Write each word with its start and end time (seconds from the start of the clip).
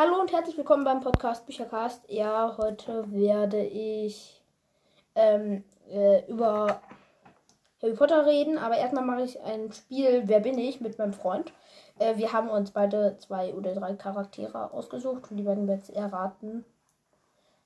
Hallo 0.00 0.20
und 0.20 0.30
herzlich 0.30 0.56
willkommen 0.56 0.84
beim 0.84 1.00
Podcast 1.00 1.44
Büchercast. 1.44 2.04
Ja, 2.06 2.54
heute 2.56 3.10
werde 3.10 3.64
ich 3.64 4.40
ähm, 5.16 5.64
äh, 5.90 6.24
über 6.30 6.80
Harry 7.82 7.94
Potter 7.94 8.24
reden, 8.24 8.58
aber 8.58 8.76
erstmal 8.76 9.04
mache 9.04 9.22
ich 9.22 9.40
ein 9.40 9.72
Spiel 9.72 10.22
Wer 10.26 10.38
bin 10.38 10.56
ich 10.56 10.80
mit 10.80 10.96
meinem 10.98 11.14
Freund. 11.14 11.52
Äh, 11.98 12.16
wir 12.16 12.32
haben 12.32 12.48
uns 12.48 12.70
beide 12.70 13.16
zwei 13.18 13.52
oder 13.54 13.74
drei 13.74 13.94
Charaktere 13.94 14.72
ausgesucht 14.72 15.32
und 15.32 15.36
die 15.36 15.44
werden 15.44 15.66
wir 15.66 15.74
jetzt 15.74 15.90
erraten. 15.90 16.64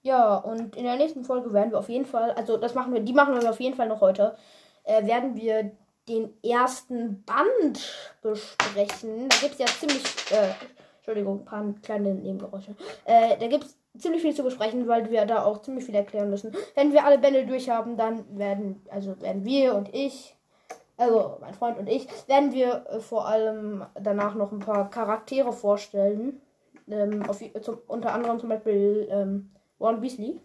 Ja, 0.00 0.36
und 0.36 0.74
in 0.74 0.84
der 0.84 0.96
nächsten 0.96 1.26
Folge 1.26 1.52
werden 1.52 1.72
wir 1.72 1.80
auf 1.80 1.90
jeden 1.90 2.06
Fall, 2.06 2.30
also 2.30 2.56
das 2.56 2.74
machen 2.74 2.94
wir, 2.94 3.00
die 3.00 3.12
machen 3.12 3.38
wir 3.38 3.50
auf 3.50 3.60
jeden 3.60 3.76
Fall 3.76 3.88
noch 3.88 4.00
heute, 4.00 4.38
äh, 4.84 5.04
werden 5.04 5.36
wir 5.36 5.70
den 6.08 6.32
ersten 6.42 7.24
Band 7.24 7.92
besprechen. 8.22 9.28
Da 9.28 9.36
gibt 9.42 9.52
es 9.52 9.58
ja 9.58 9.66
ziemlich, 9.66 10.02
äh, 10.30 10.54
Entschuldigung, 11.02 11.40
ein 11.40 11.44
paar 11.44 11.74
kleine 11.82 12.14
Nebengeräusche. 12.14 12.76
Äh, 13.06 13.36
da 13.36 13.48
gibt 13.48 13.64
es 13.64 13.76
ziemlich 13.98 14.22
viel 14.22 14.36
zu 14.36 14.44
besprechen, 14.44 14.86
weil 14.86 15.10
wir 15.10 15.26
da 15.26 15.44
auch 15.44 15.60
ziemlich 15.60 15.84
viel 15.84 15.96
erklären 15.96 16.30
müssen. 16.30 16.54
Wenn 16.76 16.92
wir 16.92 17.04
alle 17.04 17.18
Bände 17.18 17.44
durch 17.44 17.68
haben, 17.68 17.96
dann 17.96 18.38
werden, 18.38 18.86
also 18.88 19.20
werden 19.20 19.44
wir 19.44 19.74
und 19.74 19.92
ich, 19.92 20.36
also 20.96 21.38
mein 21.40 21.54
Freund 21.54 21.76
und 21.78 21.88
ich, 21.88 22.06
werden 22.28 22.52
wir 22.52 22.86
äh, 22.88 23.00
vor 23.00 23.26
allem 23.26 23.84
danach 24.00 24.36
noch 24.36 24.52
ein 24.52 24.60
paar 24.60 24.90
Charaktere 24.90 25.52
vorstellen. 25.52 26.40
Ähm, 26.88 27.28
auf, 27.28 27.40
zum, 27.62 27.78
unter 27.88 28.12
anderem 28.12 28.38
zum 28.38 28.50
Beispiel 28.50 29.08
ähm, 29.10 29.50
Ron 29.80 30.02
Weasley. 30.02 30.38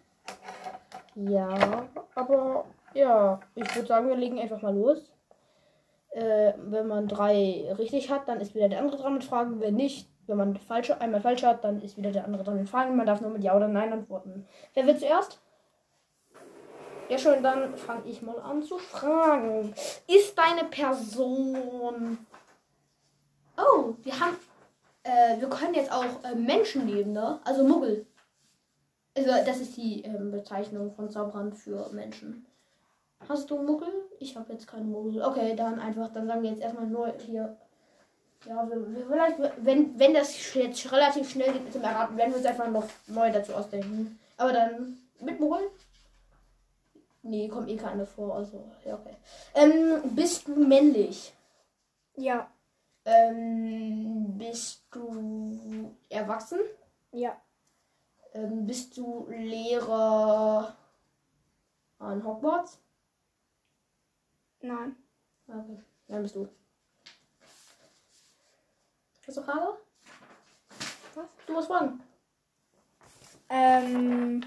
Ja, 1.14 1.88
aber 2.16 2.66
ja, 2.96 3.40
ich 3.54 3.76
würde 3.76 3.88
sagen, 3.88 4.08
wir 4.08 4.16
legen 4.16 4.40
einfach 4.40 4.64
mal 4.64 4.76
los. 4.76 5.12
Äh, 6.10 6.54
wenn 6.58 6.88
man 6.88 7.08
drei 7.08 7.72
richtig 7.78 8.10
hat, 8.10 8.28
dann 8.28 8.42
ist 8.42 8.56
wieder 8.56 8.70
der 8.70 8.80
andere 8.80 8.98
dran 8.98 9.14
mit 9.14 9.24
Fragen. 9.24 9.60
Wenn 9.60 9.76
nicht, 9.76 10.10
wenn 10.28 10.38
man 10.38 10.56
falsch, 10.58 10.92
einmal 10.92 11.22
falsch 11.22 11.44
hat, 11.44 11.64
dann 11.64 11.82
ist 11.82 11.98
wieder 11.98 12.12
der 12.12 12.26
andere 12.26 12.44
dran 12.44 12.68
Fragen. 12.68 12.96
Man 12.96 13.06
darf 13.06 13.22
nur 13.22 13.32
mit 13.32 13.44
Ja 13.44 13.56
oder 13.56 13.68
Nein 13.68 13.94
antworten. 13.94 14.46
Wer 14.74 14.86
will 14.86 14.98
zuerst? 14.98 15.40
Ja, 17.10 17.18
schön, 17.18 17.42
dann 17.42 17.78
fange 17.78 18.06
ich 18.06 18.22
mal 18.22 18.40
an 18.40 18.62
zu 18.62 18.78
fragen. 18.78 19.74
Ist 20.08 20.38
deine 20.38 20.66
Person. 20.66 22.18
Oh, 23.58 23.94
wir 24.04 24.20
haben. 24.20 24.38
Äh, 25.04 25.40
wir 25.40 25.50
können 25.50 25.74
jetzt 25.74 25.92
auch 25.92 26.24
äh, 26.24 26.36
Menschen 26.36 26.86
nehmen, 26.86 27.14
ne? 27.14 27.40
Also 27.46 27.64
Muggel. 27.64 28.06
Also, 29.16 29.32
das 29.46 29.62
ist 29.62 29.78
die 29.78 30.02
ähm, 30.02 30.32
Bezeichnung 30.32 30.92
von 30.92 31.10
Zauberern 31.10 31.54
für 31.54 31.90
Menschen. 31.94 32.46
Hast 33.28 33.50
du 33.50 33.58
Muggel? 33.58 33.90
Ich 34.20 34.36
habe 34.36 34.52
jetzt 34.54 34.68
keinen 34.68 34.92
Muggel. 34.92 35.24
Okay, 35.24 35.56
dann 35.56 35.80
einfach, 35.80 36.12
dann 36.12 36.28
sagen 36.28 36.44
wir 36.44 36.52
jetzt 36.52 36.62
erstmal 36.62 36.88
nur 36.88 37.14
hier. 37.26 37.58
Ja, 38.46 38.70
wir, 38.70 38.96
wir 38.96 39.06
vielleicht, 39.08 39.66
wenn, 39.66 40.00
wenn 40.00 40.14
das 40.14 40.54
jetzt 40.54 40.92
relativ 40.92 41.30
schnell 41.30 41.52
geht 41.54 41.64
mit 41.64 41.76
dem 41.76 41.84
Erraten, 41.84 42.18
werden 42.18 42.32
wir 42.32 42.38
uns 42.38 42.46
einfach 42.46 42.70
noch 42.70 42.88
neu 43.08 43.32
dazu 43.32 43.54
ausdenken. 43.54 44.20
Aber 44.38 44.54
dann 44.54 44.98
mit 45.20 45.40
Muggel? 45.40 45.70
Nee, 47.24 47.50
kommt 47.50 47.70
eh 47.70 47.76
keine 47.76 48.06
vor. 48.06 48.36
Also, 48.36 48.64
ja, 48.86 48.96
okay. 48.96 49.16
Ähm, 49.54 50.16
bist 50.16 50.48
du 50.48 50.56
männlich? 50.56 51.34
Ja. 52.16 52.50
Ähm, 53.04 54.38
bist 54.38 54.84
du 54.92 55.92
erwachsen? 56.10 56.60
Ja. 57.12 57.36
Ähm, 58.34 58.66
bist 58.66 58.96
du 58.98 59.28
Lehrer 59.30 60.76
an 62.00 62.24
Hogwarts? 62.24 62.80
Nein. 64.62 64.96
Okay, 65.48 65.80
dann 66.08 66.22
bist 66.22 66.36
du. 66.36 66.48
Hast 69.28 69.38
du 69.38 69.42
Frage? 69.42 69.78
Was? 71.16 71.26
Du 71.46 71.54
musst 71.54 71.68
fragen. 71.68 72.02
Ähm, 73.50 74.46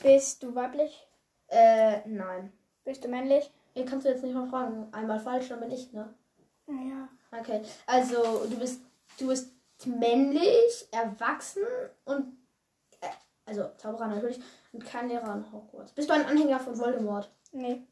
bist 0.00 0.42
du 0.44 0.54
weiblich? 0.54 1.08
Äh, 1.48 2.06
nein. 2.08 2.52
Bist 2.84 3.02
du 3.02 3.08
männlich? 3.08 3.50
Ihr 3.74 3.84
kannst 3.84 4.06
du 4.06 4.10
jetzt 4.10 4.22
nicht 4.22 4.34
mal 4.34 4.48
fragen. 4.48 4.92
Einmal 4.92 5.18
falsch, 5.18 5.48
dann 5.48 5.58
bin 5.58 5.72
ich, 5.72 5.92
ne? 5.92 6.14
Ja. 6.68 7.08
Okay. 7.36 7.62
Also, 7.86 8.46
du 8.46 8.56
bist, 8.56 8.80
du 9.18 9.26
bist 9.26 9.52
männlich, 9.84 10.86
erwachsen 10.92 11.64
und, 12.04 12.38
äh, 13.00 13.08
also 13.44 13.70
Zauberer 13.76 14.06
natürlich, 14.06 14.40
und 14.72 14.84
kein 14.86 15.08
Lehrer 15.08 15.28
an 15.28 15.52
Hogwarts. 15.52 15.92
Bist 15.92 16.08
du 16.08 16.14
ein 16.14 16.26
Anhänger 16.26 16.60
von 16.60 16.78
Voldemort? 16.78 17.28
Nee. 17.50 17.84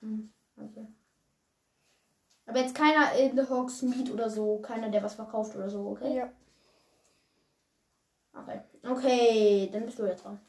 Hm, 0.00 0.32
okay. 0.56 0.88
Aber 2.48 2.60
jetzt 2.60 2.74
keiner 2.74 3.12
in 3.12 3.36
The 3.36 3.46
Hogsmeade 3.46 4.10
oder 4.10 4.30
so, 4.30 4.58
keiner, 4.58 4.88
der 4.88 5.02
was 5.02 5.14
verkauft 5.14 5.54
oder 5.54 5.68
so, 5.68 5.90
okay? 5.90 6.16
Ja. 6.16 6.32
Okay. 8.32 8.60
Okay, 8.82 9.68
dann 9.70 9.84
bist 9.84 9.98
du 9.98 10.06
jetzt 10.06 10.24
dran. 10.24 10.40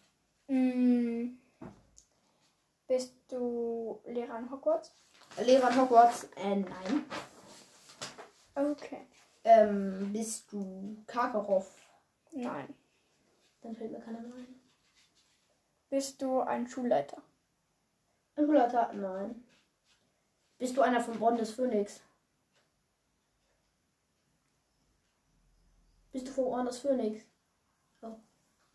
Mm. 0.47 1.37
Bist 2.87 3.13
du 3.27 3.99
Lehrer 4.05 4.35
an 4.35 4.49
Hogwarts? 4.49 4.95
Lehrer 5.43 5.67
an 5.67 5.81
Hogwarts? 5.81 6.23
Äh, 6.37 6.55
nein. 6.55 7.03
Okay. 8.55 9.05
Ähm, 9.43 10.13
bist 10.13 10.51
du 10.53 11.03
Karkaroff? 11.05 11.69
Nein. 12.31 12.73
Dann 13.61 13.75
fällt 13.75 13.91
mir 13.91 13.99
keiner 13.99 14.21
mehr 14.21 14.35
ein. 14.35 14.61
Bist 15.89 16.21
du 16.21 16.39
ein 16.39 16.65
Schulleiter? 16.65 17.21
Ein 18.35 18.45
Schulleiter? 18.45 18.93
Nein. 18.93 19.43
Bist 20.59 20.75
du 20.75 20.81
einer 20.81 20.99
vom 20.99 21.21
Orden 21.21 21.37
des 21.37 21.51
Phönix? 21.51 22.01
Bist 26.11 26.27
du 26.27 26.31
vom 26.31 26.47
Orden 26.47 26.65
des 26.65 26.79
Phönix? 26.79 27.21
Oh. 28.01 28.15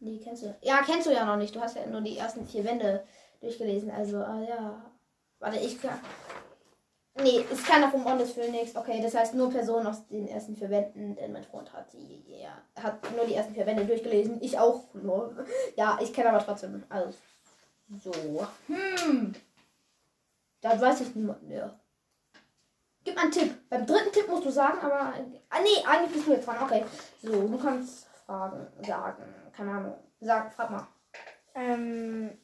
Nee, 0.01 0.19
kennst 0.19 0.43
du. 0.43 0.57
Ja, 0.63 0.83
kennst 0.83 1.07
du 1.07 1.13
ja 1.13 1.27
noch 1.27 1.37
nicht. 1.37 1.55
Du 1.55 1.61
hast 1.61 1.77
ja 1.77 1.87
nur 1.87 2.01
die 2.01 2.17
ersten 2.17 2.47
vier 2.47 2.65
Wände 2.65 3.05
durchgelesen. 3.41 3.91
Also, 3.91 4.19
ah, 4.19 4.43
ja. 4.49 4.91
Warte, 5.39 5.59
ich 5.59 5.81
kann. 5.81 6.01
Nee, 7.17 7.45
ist 7.51 7.67
keiner 7.67 7.91
vom 7.91 8.07
Orden 8.07 8.19
des 8.19 8.33
Phönix. 8.33 8.75
Okay, 8.75 9.01
das 9.03 9.15
heißt 9.15 9.35
nur 9.35 9.51
Personen 9.51 9.87
aus 9.87 10.07
den 10.09 10.27
ersten 10.27 10.57
vier 10.57 10.71
Wänden, 10.71 11.15
denn 11.15 11.33
mein 11.33 11.45
Freund 11.45 11.73
hat 11.73 11.93
die, 11.93 12.25
ja, 12.27 12.61
hat 12.83 12.99
nur 13.15 13.27
die 13.27 13.35
ersten 13.35 13.55
vier 13.55 13.67
Wände 13.67 13.85
durchgelesen. 13.85 14.43
Ich 14.43 14.59
auch 14.59 14.83
nur. 14.95 15.45
Ja, 15.77 15.99
ich 16.01 16.13
kenne 16.15 16.31
aber 16.31 16.45
trotzdem. 16.45 16.83
Also, 16.89 17.15
so. 18.03 18.13
Hm. 18.69 19.35
Da 20.65 20.81
weiß 20.81 21.03
ich 21.03 21.15
niemand 21.15 21.43
mehr. 21.43 21.79
Gib 23.05 23.15
mal 23.15 23.25
einen 23.25 23.31
Tipp. 23.33 23.69
Beim 23.69 23.85
dritten 23.85 24.11
Tipp 24.11 24.27
musst 24.29 24.47
du 24.47 24.51
sagen, 24.51 24.79
aber. 24.81 25.13
Ah, 25.51 25.61
nee, 25.61 25.85
eigentlich 25.87 26.13
bist 26.15 26.27
du 26.27 26.33
jetzt 26.33 26.47
dran. 26.47 26.63
Okay. 26.63 26.83
So, 27.21 27.49
du 27.49 27.59
kannst 27.59 28.07
fragen, 28.25 28.67
sagen. 28.83 29.23
Keine 29.53 29.71
Ahnung. 29.73 29.99
Sag, 30.21 30.55
frag 30.55 30.71
mal. 30.71 30.89
Ähm, 31.55 32.39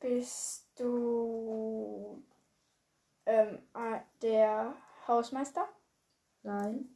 bist 0.00 0.66
du 0.74 2.24
ähm, 3.26 3.62
äh, 3.74 4.00
der 4.20 4.74
Hausmeister? 5.06 5.68
Nein. 6.42 6.88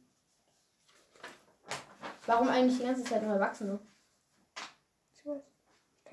Warum 2.25 2.49
eigentlich 2.49 2.77
die 2.77 2.85
ganze 2.85 3.05
Zeit 3.05 3.23
nur 3.23 3.35
Erwachsene? 3.35 3.79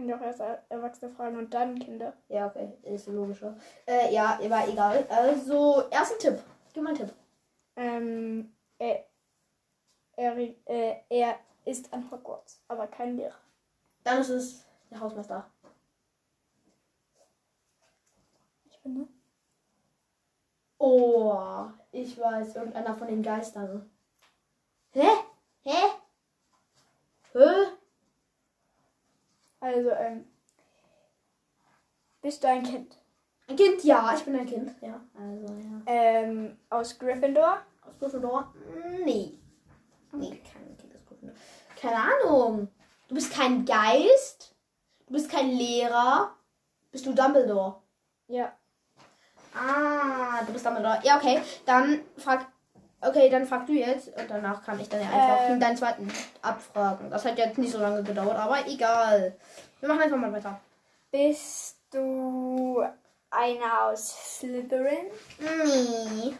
Könnt 0.02 0.10
ihr 0.10 0.16
auch 0.16 0.26
erst 0.26 0.40
Er- 0.40 0.64
Erwachsene 0.68 1.12
fragen 1.12 1.36
und 1.36 1.54
dann 1.54 1.78
Kinder. 1.78 2.12
Ja, 2.28 2.48
okay. 2.48 2.72
Ist 2.82 3.06
logischer. 3.06 3.56
Äh, 3.86 4.12
ja, 4.12 4.36
war 4.48 4.66
egal. 4.66 5.06
Also, 5.08 5.82
ersten 5.90 6.18
Tipp. 6.18 6.42
Gib 6.72 6.82
mal 6.82 6.88
einen 6.88 6.98
Tipp. 6.98 7.14
Ähm, 7.76 8.52
er, 8.78 9.04
er, 10.16 10.36
äh, 10.66 10.96
er 11.08 11.38
ist 11.64 11.92
an 11.92 12.10
Hogwarts, 12.10 12.64
aber 12.66 12.88
kein 12.88 13.16
Lehrer. 13.16 13.36
Dann 14.02 14.20
ist 14.22 14.30
es 14.30 14.66
der 14.90 14.98
Hausmeister. 14.98 15.48
Ich 18.70 18.80
bin 18.82 18.94
ne? 18.94 19.08
Oh, 20.78 21.68
ich 21.92 22.18
weiß. 22.18 22.56
Irgendeiner 22.56 22.96
von 22.96 23.06
den 23.06 23.22
Geistern. 23.22 23.88
Hä? 24.90 25.06
Hä? 25.62 25.78
Hä? 27.34 27.81
Also, 29.62 29.90
ähm, 29.90 30.24
bist 32.20 32.42
du 32.42 32.48
ein 32.48 32.64
Kind? 32.64 32.96
Ein 33.46 33.54
Kind? 33.54 33.84
Ja, 33.84 34.12
ich 34.12 34.24
bin 34.24 34.34
ein 34.34 34.46
Kind. 34.46 34.74
Ja, 34.80 35.00
also 35.14 35.54
ja. 35.54 35.82
Ähm, 35.86 36.58
aus 36.68 36.98
Gryffindor? 36.98 37.62
Aus 37.82 37.96
Gryffindor? 38.00 38.52
Nee. 39.04 39.38
Nee, 40.10 40.42
kein 40.52 40.76
Kind 40.76 40.96
aus 40.96 41.06
Gryffindor. 41.06 41.36
Keine 41.80 41.96
Ahnung. 41.96 42.68
Du 43.06 43.14
bist 43.14 43.32
kein 43.32 43.64
Geist. 43.64 44.52
Du 45.06 45.12
bist 45.12 45.30
kein 45.30 45.50
Lehrer. 45.50 46.36
Bist 46.90 47.06
du 47.06 47.12
Dumbledore? 47.12 47.82
Ja. 48.26 48.52
Ah, 49.54 50.42
du 50.44 50.52
bist 50.52 50.66
Dumbledore. 50.66 50.98
Ja, 51.04 51.18
okay. 51.18 51.40
Dann 51.66 52.00
frag. 52.16 52.48
Okay, 53.04 53.28
dann 53.28 53.46
frag 53.46 53.66
du 53.66 53.72
jetzt 53.72 54.08
und 54.08 54.30
danach 54.30 54.64
kann 54.64 54.78
ich 54.78 54.88
dann 54.88 55.00
ja 55.00 55.08
einfach 55.08 55.50
Ähm. 55.50 55.60
deinen 55.60 55.76
zweiten 55.76 56.08
abfragen. 56.40 57.10
Das 57.10 57.24
hat 57.24 57.36
jetzt 57.36 57.58
nicht 57.58 57.72
so 57.72 57.78
lange 57.78 58.02
gedauert, 58.04 58.36
aber 58.36 58.66
egal. 58.68 59.36
Wir 59.80 59.88
machen 59.88 60.02
einfach 60.02 60.16
mal 60.16 60.32
weiter. 60.32 60.60
Bist 61.10 61.78
du 61.90 62.84
einer 63.30 63.86
aus 63.86 64.38
Slytherin? 64.38 65.06
Nee. 65.40 66.34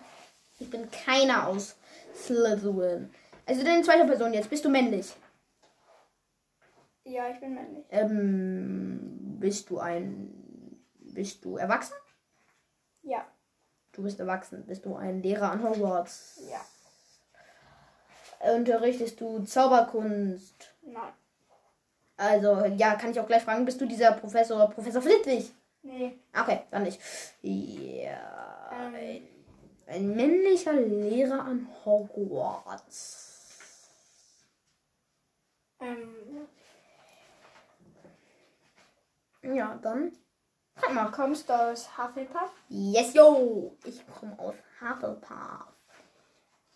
Ich 0.61 0.71
bin 0.71 0.89
keiner 0.91 1.49
aus 1.49 1.77
Slytherin. 2.15 3.13
Also 3.45 3.65
deine 3.65 3.83
zweite 3.83 4.07
Person 4.07 4.33
jetzt. 4.33 4.49
Bist 4.49 4.65
du 4.65 4.69
männlich? 4.69 5.13
Ja, 7.05 7.29
ich 7.29 7.41
bin 7.41 7.55
männlich. 7.55 7.85
Ähm, 7.91 9.39
bist 9.41 9.69
du 9.69 9.81
ein. 9.81 10.31
Bist 11.01 11.45
du 11.45 11.57
erwachsen? 11.57 11.95
Ja. 13.03 13.27
Du 13.93 14.03
bist 14.03 14.19
erwachsen. 14.21 14.65
Bist 14.67 14.85
du 14.85 14.97
ein 14.97 15.23
Lehrer 15.23 15.51
an 15.53 15.63
Hogwarts? 15.63 16.41
Ja. 16.51 16.61
Unterrichtest 18.55 19.21
du 19.21 19.45
Zauberkunst? 19.45 20.75
Nein. 20.83 21.13
Also, 22.17 22.65
ja, 22.77 22.95
kann 22.95 23.11
ich 23.11 23.21
auch 23.21 23.27
gleich 23.27 23.43
fragen, 23.43 23.65
bist 23.65 23.81
du 23.81 23.87
dieser 23.87 24.13
Professor, 24.13 24.69
Professor 24.71 25.03
Flitwig? 25.03 25.53
Nee. 25.83 26.19
Okay, 26.39 26.61
dann 26.71 26.85
nicht. 26.85 27.01
Ja. 27.43 28.71
Ähm. 28.73 28.95
Ein, 28.95 29.29
ein 29.87 30.15
männlicher 30.15 30.73
Lehrer 30.73 31.41
an 31.45 31.69
Hogwarts. 31.85 33.29
Ähm, 35.81 36.15
Ja, 39.43 39.79
dann. 39.83 40.13
Frag 40.75 40.95
mal. 40.95 41.11
kommst 41.11 41.49
du 41.49 41.53
aus 41.53 41.97
Hufflepuff? 41.99 42.51
Yes, 42.69 43.15
yo! 43.15 43.77
Ich 43.85 44.05
komme 44.07 44.39
aus 44.39 44.55
Hufflepuff. 44.81 45.73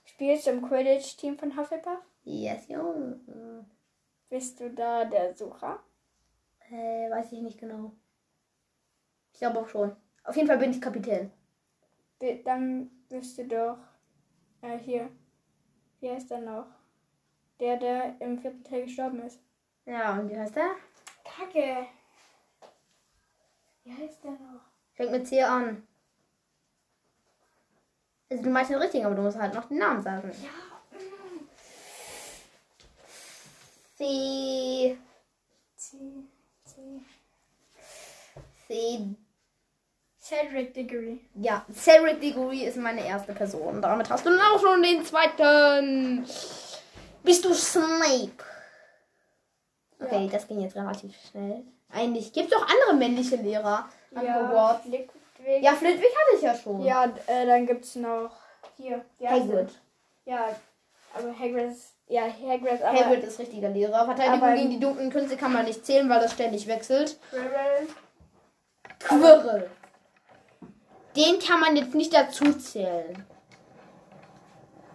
Spielst 0.05 0.47
du 0.47 0.51
im 0.51 0.63
Quidditch-Team 0.63 1.39
von 1.39 1.57
Hufflepuff? 1.57 2.01
Yes, 2.25 2.69
yo. 2.69 3.15
Bist 4.29 4.61
du 4.61 4.71
da 4.71 5.05
der 5.05 5.35
Sucher? 5.35 5.81
Äh, 6.71 7.11
weiß 7.11 7.33
ich 7.33 7.41
nicht 7.41 7.59
genau. 7.59 7.93
Ich 9.33 9.39
glaube 9.39 9.61
auch 9.61 9.69
schon. 9.69 9.95
Auf 10.25 10.35
jeden 10.35 10.49
Fall 10.49 10.59
bin 10.59 10.71
ich 10.71 10.81
Kapitän. 10.81 11.31
Dann 12.45 12.91
bist 13.09 13.39
du 13.39 13.47
doch 13.47 13.79
äh, 14.63 14.79
hier. 14.79 15.11
Wie 16.01 16.11
heißt 16.11 16.31
er 16.31 16.41
noch? 16.41 16.67
Der, 17.61 17.77
der 17.77 18.21
im 18.21 18.39
vierten 18.39 18.65
Teil 18.65 18.85
gestorben 18.85 19.21
ist. 19.23 19.41
Ja, 19.85 20.19
und 20.19 20.31
wie 20.31 20.39
heißt 20.39 20.57
der? 20.57 20.75
Kacke. 21.25 21.87
Wie 23.87 23.93
heißt 23.93 24.25
der 24.25 24.33
noch? 24.33 24.63
Fängt 24.95 25.13
mit 25.13 25.29
C 25.29 25.41
an. 25.43 25.87
Also 28.29 28.43
du 28.43 28.51
meinst 28.51 28.71
den 28.73 28.79
richtigen, 28.79 29.07
aber 29.07 29.15
du 29.15 29.23
musst 29.23 29.39
halt 29.39 29.55
noch 29.55 29.67
den 29.69 29.79
Namen 29.79 30.03
sagen. 30.03 30.33
Ja. 30.43 30.49
C. 33.97 34.99
C. 35.77 35.97
C. 36.65 37.01
C. 38.67 39.15
Cedric 40.21 40.75
Diggory. 40.75 41.21
Ja, 41.37 41.65
Cedric 41.73 42.21
Diggory 42.21 42.65
ist 42.65 42.77
meine 42.79 43.07
erste 43.07 43.33
Person. 43.33 43.81
Damit 43.81 44.11
hast 44.11 44.27
du 44.27 44.31
dann 44.31 44.41
auch 44.41 44.61
schon 44.61 44.83
den 44.83 45.05
zweiten. 45.05 46.27
Bist 47.23 47.45
du 47.45 47.55
Snape? 47.55 48.33
Okay, 50.01 50.25
Ja. 50.25 50.31
das 50.33 50.49
ging 50.49 50.61
jetzt 50.61 50.75
relativ 50.75 51.15
schnell. 51.31 51.65
Eigentlich 51.93 52.33
gibt 52.33 52.53
es 52.53 52.59
auch 52.59 52.67
andere 52.67 52.95
männliche 52.95 53.37
Lehrer 53.37 53.89
an 54.15 54.25
Ja, 54.25 54.41
Hogwarts. 54.41 54.83
Flitwick. 54.83 55.63
Ja, 55.63 55.73
Flitwick 55.73 56.11
hatte 56.11 56.37
ich 56.37 56.43
ja 56.43 56.55
schon. 56.55 56.83
Ja, 56.85 57.05
äh, 57.27 57.47
dann 57.47 57.67
gibt's 57.67 57.95
noch 57.97 58.31
hier. 58.77 59.05
Hagrid. 59.25 59.71
Ja, 60.25 60.49
aber 61.15 61.39
Hagrid 61.39 61.71
ist. 61.71 61.95
Ja, 62.09 62.23
Hagrid, 62.23 62.83
aber. 62.83 62.99
Hagrid 62.99 63.25
ist 63.25 63.39
richtiger 63.39 63.69
Lehrer. 63.69 64.05
Verteidigung 64.05 64.55
gegen 64.55 64.71
die 64.71 64.81
dunklen 64.81 65.11
Künste 65.11 65.37
kann 65.37 65.53
man 65.53 65.65
nicht 65.65 65.85
zählen, 65.87 66.09
weil 66.09 66.21
das 66.21 66.33
ständig 66.33 66.67
wechselt. 66.67 67.19
Quirrell. 67.31 67.87
Quirrell. 68.99 69.71
Den 71.17 71.39
kann 71.39 71.61
man 71.61 71.77
jetzt 71.77 71.95
nicht 71.95 72.13
dazu 72.15 72.53
zählen. 72.55 73.25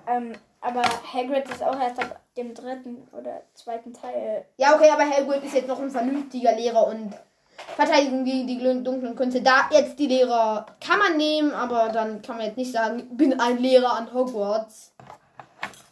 Ähm, 0.07 0.33
aber 0.61 0.83
Hagrid 0.83 1.49
ist 1.49 1.63
auch 1.63 1.79
erst 1.79 1.99
ab 1.99 2.19
dem 2.37 2.53
dritten 2.53 3.07
oder 3.11 3.41
zweiten 3.53 3.93
Teil. 3.93 4.45
Ja, 4.57 4.75
okay, 4.75 4.89
aber 4.91 5.03
Hagrid 5.03 5.43
ist 5.43 5.55
jetzt 5.55 5.67
noch 5.67 5.81
ein 5.81 5.89
vernünftiger 5.89 6.53
Lehrer 6.53 6.87
und 6.87 7.13
Verteidigung 7.75 8.23
gegen 8.23 8.47
die 8.47 8.57
dunklen 8.83 9.15
Künste. 9.15 9.41
Da 9.41 9.69
jetzt 9.71 9.97
die 9.99 10.07
Lehrer 10.07 10.65
kann 10.79 10.99
man 10.99 11.17
nehmen, 11.17 11.51
aber 11.51 11.89
dann 11.89 12.21
kann 12.21 12.37
man 12.37 12.45
jetzt 12.45 12.57
nicht 12.57 12.71
sagen, 12.71 13.07
bin 13.11 13.39
ein 13.39 13.57
Lehrer 13.57 13.93
an 13.93 14.13
Hogwarts. 14.13 14.93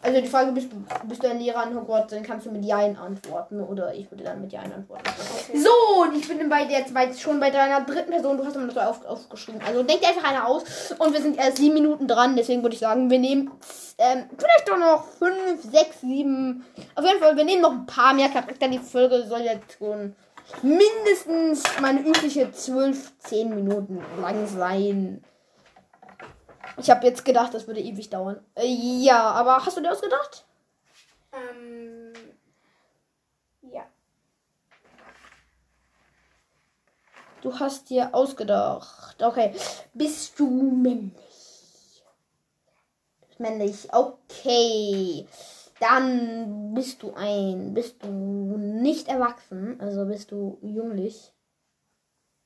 Also 0.01 0.21
die 0.21 0.27
Frage, 0.27 0.53
bist 0.53 0.71
du, 0.71 1.07
bist 1.07 1.21
du 1.21 1.29
ein 1.29 1.39
Lehrer 1.39 1.63
an 1.63 1.75
Hogwarts, 1.75 2.13
dann 2.13 2.23
kannst 2.23 2.45
du 2.45 2.51
mit 2.51 2.63
Jein 2.63 2.95
antworten. 2.95 3.59
Oder 3.61 3.93
ich 3.93 4.09
würde 4.09 4.23
dann 4.23 4.41
mit 4.41 4.51
Jein 4.51 4.71
antworten. 4.71 5.03
Okay. 5.07 5.57
So, 5.57 6.03
und 6.03 6.15
ich 6.15 6.27
bin 6.27 6.47
bei 6.47 6.65
bei, 6.93 7.13
schon 7.13 7.39
bei 7.39 7.49
deiner 7.49 7.81
dritten 7.81 8.11
Person. 8.11 8.37
Du 8.37 8.45
hast 8.45 8.55
immer 8.55 8.65
noch 8.65 8.73
so 8.73 8.79
auf, 8.79 9.05
aufgeschrieben. 9.05 9.61
Also 9.65 9.83
denk 9.83 9.99
dir 9.99 10.07
einfach 10.07 10.29
eine 10.29 10.45
aus. 10.45 10.63
Und 10.97 11.13
wir 11.13 11.21
sind 11.21 11.37
erst 11.37 11.57
sieben 11.57 11.73
Minuten 11.73 12.07
dran. 12.07 12.37
Deswegen 12.37 12.61
würde 12.61 12.75
ich 12.75 12.79
sagen, 12.79 13.09
wir 13.09 13.19
nehmen 13.19 13.51
ähm, 13.99 14.29
vielleicht 14.37 14.69
doch 14.69 14.77
noch 14.77 15.05
fünf, 15.05 15.61
sechs, 15.61 15.99
sieben. 16.01 16.65
Auf 16.95 17.03
jeden 17.05 17.19
Fall, 17.19 17.35
wir 17.35 17.43
nehmen 17.43 17.61
noch 17.61 17.71
ein 17.71 17.85
paar 17.85 18.13
mehr 18.13 18.29
Charakter. 18.29 18.69
Die 18.69 18.79
Folge 18.79 19.27
soll 19.27 19.41
jetzt 19.41 19.77
schon 19.77 20.15
mindestens 20.61 21.63
meine 21.81 21.99
übliche 21.99 22.51
zwölf, 22.53 23.11
zehn 23.19 23.53
Minuten 23.53 24.01
lang 24.21 24.47
sein. 24.47 25.23
Ich 26.77 26.89
habe 26.89 27.05
jetzt 27.05 27.25
gedacht, 27.25 27.53
das 27.53 27.67
würde 27.67 27.81
ewig 27.81 28.09
dauern. 28.09 28.39
Äh, 28.55 28.67
ja, 28.67 29.31
aber 29.31 29.65
hast 29.65 29.75
du 29.75 29.81
dir 29.81 29.91
ausgedacht? 29.91 30.45
Ähm, 31.33 32.13
ja. 33.63 33.85
Du 37.41 37.59
hast 37.59 37.89
dir 37.89 38.09
ausgedacht. 38.13 39.21
Okay. 39.21 39.53
Bist 39.93 40.39
du 40.39 40.47
männlich? 40.47 41.48
Männlich. 43.39 43.87
Okay. 43.93 45.27
Dann 45.79 46.73
bist 46.73 47.01
du 47.01 47.13
ein. 47.13 47.73
Bist 47.73 48.03
du 48.03 48.07
nicht 48.09 49.07
erwachsen. 49.07 49.79
Also 49.79 50.05
bist 50.05 50.31
du 50.31 50.59
junglich. 50.61 51.33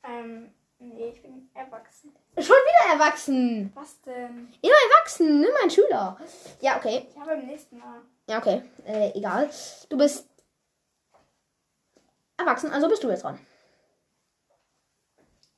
Ähm, 0.03 0.51
nee, 0.77 1.09
ich 1.09 1.21
bin 1.21 1.49
erwachsen. 1.55 2.13
Schon 2.37 2.45
wieder 2.45 2.93
erwachsen. 2.93 3.71
Was 3.73 3.99
denn? 4.01 4.53
Immer 4.61 4.73
erwachsen. 4.91 5.41
Nimm 5.41 5.51
ein 5.63 5.71
Schüler. 5.71 6.17
Ja, 6.61 6.77
okay. 6.77 7.07
Ich 7.09 7.17
habe 7.17 7.31
beim 7.31 7.45
nächsten 7.47 7.77
Mal. 7.79 8.01
Ja, 8.29 8.37
okay. 8.37 8.61
Äh, 8.85 9.17
egal. 9.17 9.49
Du 9.89 9.97
bist 9.97 10.29
erwachsen. 12.37 12.71
Also 12.71 12.87
bist 12.87 13.03
du 13.03 13.09
jetzt 13.09 13.23
dran. 13.23 13.39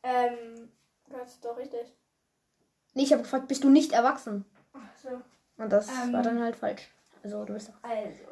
Ähm, 0.03 0.69
das 1.09 1.33
ist 1.33 1.43
doch 1.43 1.57
richtig. 1.57 1.93
Nee, 2.93 3.03
ich 3.03 3.11
habe 3.11 3.23
gefragt, 3.23 3.49
bist 3.49 3.63
du 3.65 3.69
nicht 3.69 3.91
erwachsen? 3.91 4.45
So. 5.05 5.21
Und 5.63 5.69
das 5.71 5.87
Ähm. 5.87 6.13
war 6.13 6.21
dann 6.23 6.41
halt 6.41 6.55
falsch. 6.55 6.89
Also 7.23 7.45
du 7.45 7.53
bist 7.53 7.71
Also. 7.81 8.23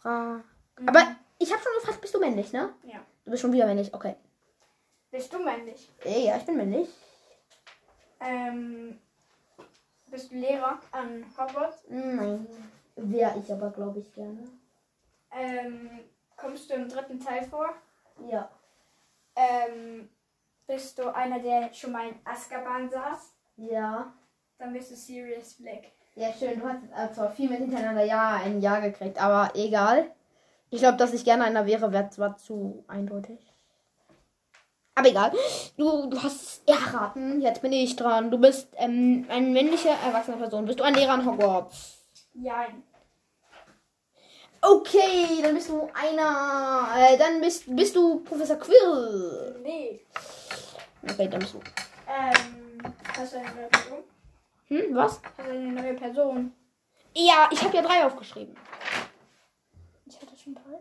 Frage. 0.00 0.44
Aber 0.86 1.16
ich 1.38 1.52
habe 1.52 1.62
schon 1.62 1.72
gefragt, 1.80 2.00
bist 2.00 2.14
du 2.14 2.20
männlich, 2.20 2.52
ne? 2.52 2.72
Ja. 2.84 3.00
Du 3.24 3.30
bist 3.30 3.42
schon 3.42 3.52
wieder 3.52 3.66
männlich, 3.66 3.92
okay. 3.92 4.14
Bist 5.10 5.32
du 5.32 5.38
männlich? 5.38 5.90
Äh, 6.04 6.26
Ja, 6.26 6.36
ich 6.36 6.44
bin 6.44 6.56
männlich. 6.56 6.88
Ähm, 8.20 8.98
bist 10.10 10.30
du 10.30 10.36
Lehrer 10.36 10.78
an 10.92 11.24
Hogwarts? 11.36 11.84
Nein. 11.88 12.46
Wäre 12.96 13.38
ich 13.38 13.52
aber, 13.52 13.70
glaube 13.70 14.00
ich, 14.00 14.12
gerne. 14.14 14.44
Ähm, 15.30 16.00
kommst 16.36 16.70
du 16.70 16.74
im 16.74 16.88
dritten 16.88 17.20
Teil 17.20 17.44
vor? 17.44 17.70
Ja. 18.28 18.50
Ähm, 19.36 20.08
bist 20.66 20.98
du 20.98 21.12
einer, 21.14 21.38
der 21.38 21.72
schon 21.72 21.92
mal 21.92 22.08
in 22.08 22.18
Azkaban 22.24 22.88
saß? 22.90 23.34
Ja. 23.58 24.12
Dann 24.58 24.72
bist 24.72 24.90
du 24.90 24.96
Sirius 24.96 25.54
Black. 25.54 25.92
Ja, 26.14 26.32
schön. 26.32 26.58
Du 26.58 26.68
hast 26.68 27.14
zwar 27.14 27.30
viel 27.30 27.48
mit 27.48 27.58
hintereinander 27.58 28.04
Ja 28.04 28.40
ein 28.44 28.60
Ja 28.60 28.80
gekriegt, 28.80 29.20
aber 29.22 29.54
egal. 29.54 30.10
Ich 30.70 30.80
glaube, 30.80 30.96
dass 30.96 31.12
ich 31.12 31.24
gerne 31.24 31.44
einer 31.44 31.66
wäre, 31.66 31.92
wäre 31.92 32.10
zwar 32.10 32.36
zu 32.36 32.84
eindeutig. 32.88 33.38
Aber 34.94 35.08
egal. 35.08 35.32
Du, 35.76 36.06
du 36.06 36.22
hast 36.22 36.42
es 36.42 36.62
erraten. 36.66 37.40
Jetzt 37.40 37.62
bin 37.62 37.72
ich 37.72 37.94
dran. 37.94 38.30
Du 38.30 38.38
bist 38.38 38.68
ähm, 38.76 39.26
eine 39.28 39.46
männliche, 39.46 39.90
erwachsene 39.90 40.36
Person. 40.36 40.66
Bist 40.66 40.80
du 40.80 40.84
ein 40.84 40.94
Lehrer 40.94 41.12
an 41.12 41.24
Hogwarts? 41.24 41.98
Ja. 42.34 42.66
Okay, 44.60 45.40
dann 45.40 45.54
bist 45.54 45.68
du 45.68 45.88
einer. 45.94 46.88
Äh, 46.96 47.16
dann 47.16 47.40
bist, 47.40 47.64
bist 47.76 47.94
du 47.94 48.20
Professor 48.24 48.56
Quirrell. 48.56 49.60
Nee. 49.62 50.00
Okay, 51.08 51.28
dann 51.28 51.40
bist 51.40 51.54
du. 51.54 51.60
Ähm, 52.08 52.67
hast 53.18 53.32
du 53.34 53.38
eine 53.38 53.54
neue 53.54 53.68
Person? 53.68 54.04
Hm, 54.68 54.94
was? 54.94 55.20
Hast 55.22 55.38
du 55.38 55.42
eine 55.52 55.72
neue 55.72 55.94
Person? 55.94 56.52
Ja, 57.14 57.48
ich 57.50 57.62
habe 57.62 57.76
ja 57.76 57.82
drei 57.82 58.06
aufgeschrieben. 58.06 58.56
Ich 60.06 60.20
hatte 60.20 60.36
schon 60.36 60.54
drei. 60.54 60.78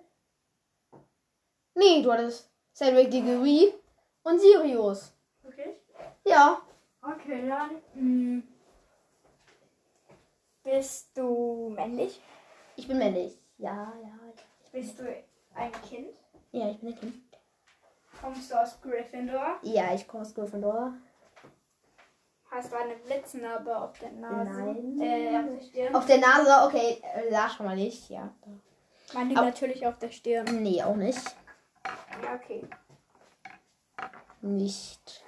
Nee, 1.76 2.02
du 2.02 2.12
hattest 2.12 2.50
Cedric 2.74 3.12
Diggory 3.12 3.74
und 4.24 4.40
Sirius. 4.40 5.14
Okay. 5.44 5.76
Ja. 6.26 6.62
Okay, 7.02 7.48
dann. 7.48 7.82
Hm. 7.94 8.44
Bist 10.64 11.18
du 11.18 11.70
männlich? 11.76 12.22
Ich 12.76 12.88
bin 12.88 12.98
männlich. 12.98 13.38
Ja, 13.58 13.94
ja, 14.04 14.20
Bist 14.72 15.00
du 15.00 15.04
ein 15.56 15.72
Kind? 15.88 16.10
ja. 16.52 16.66
Ja, 16.66 16.72
ich 16.72 16.80
bin 16.80 16.90
ein 16.90 17.00
Kind. 17.00 17.16
Kommst 18.22 18.52
du 18.52 18.56
aus 18.60 18.82
Gryffindor? 18.82 19.60
Ja, 19.62 19.94
ich 19.94 20.08
komme 20.08 20.24
aus 20.24 20.34
Gryffindor. 20.34 20.94
Hast 22.58 22.72
du 22.72 22.76
eine 22.76 22.96
Blitznarbe 22.96 23.78
auf 23.78 24.00
der 24.00 24.12
Nase? 24.14 24.50
Nein. 24.50 25.00
Äh, 25.00 25.38
auf 25.38 25.46
der 25.46 25.62
Stirn. 25.62 25.96
Auf 25.96 26.06
der 26.08 26.18
Nase, 26.18 26.66
okay, 26.66 27.02
äh, 27.14 27.30
da 27.30 27.48
schon 27.50 27.68
mal 27.68 27.76
nicht, 27.76 28.10
ja. 28.10 28.34
Meine 29.14 29.40
Auf- 29.40 29.46
natürlich 29.46 29.86
auf 29.86 30.00
der 30.00 30.10
Stirn. 30.10 30.64
Nee, 30.64 30.82
auch 30.82 30.96
nicht. 30.96 31.22
Ja, 31.86 32.34
okay. 32.34 32.68
Nicht. 34.42 35.24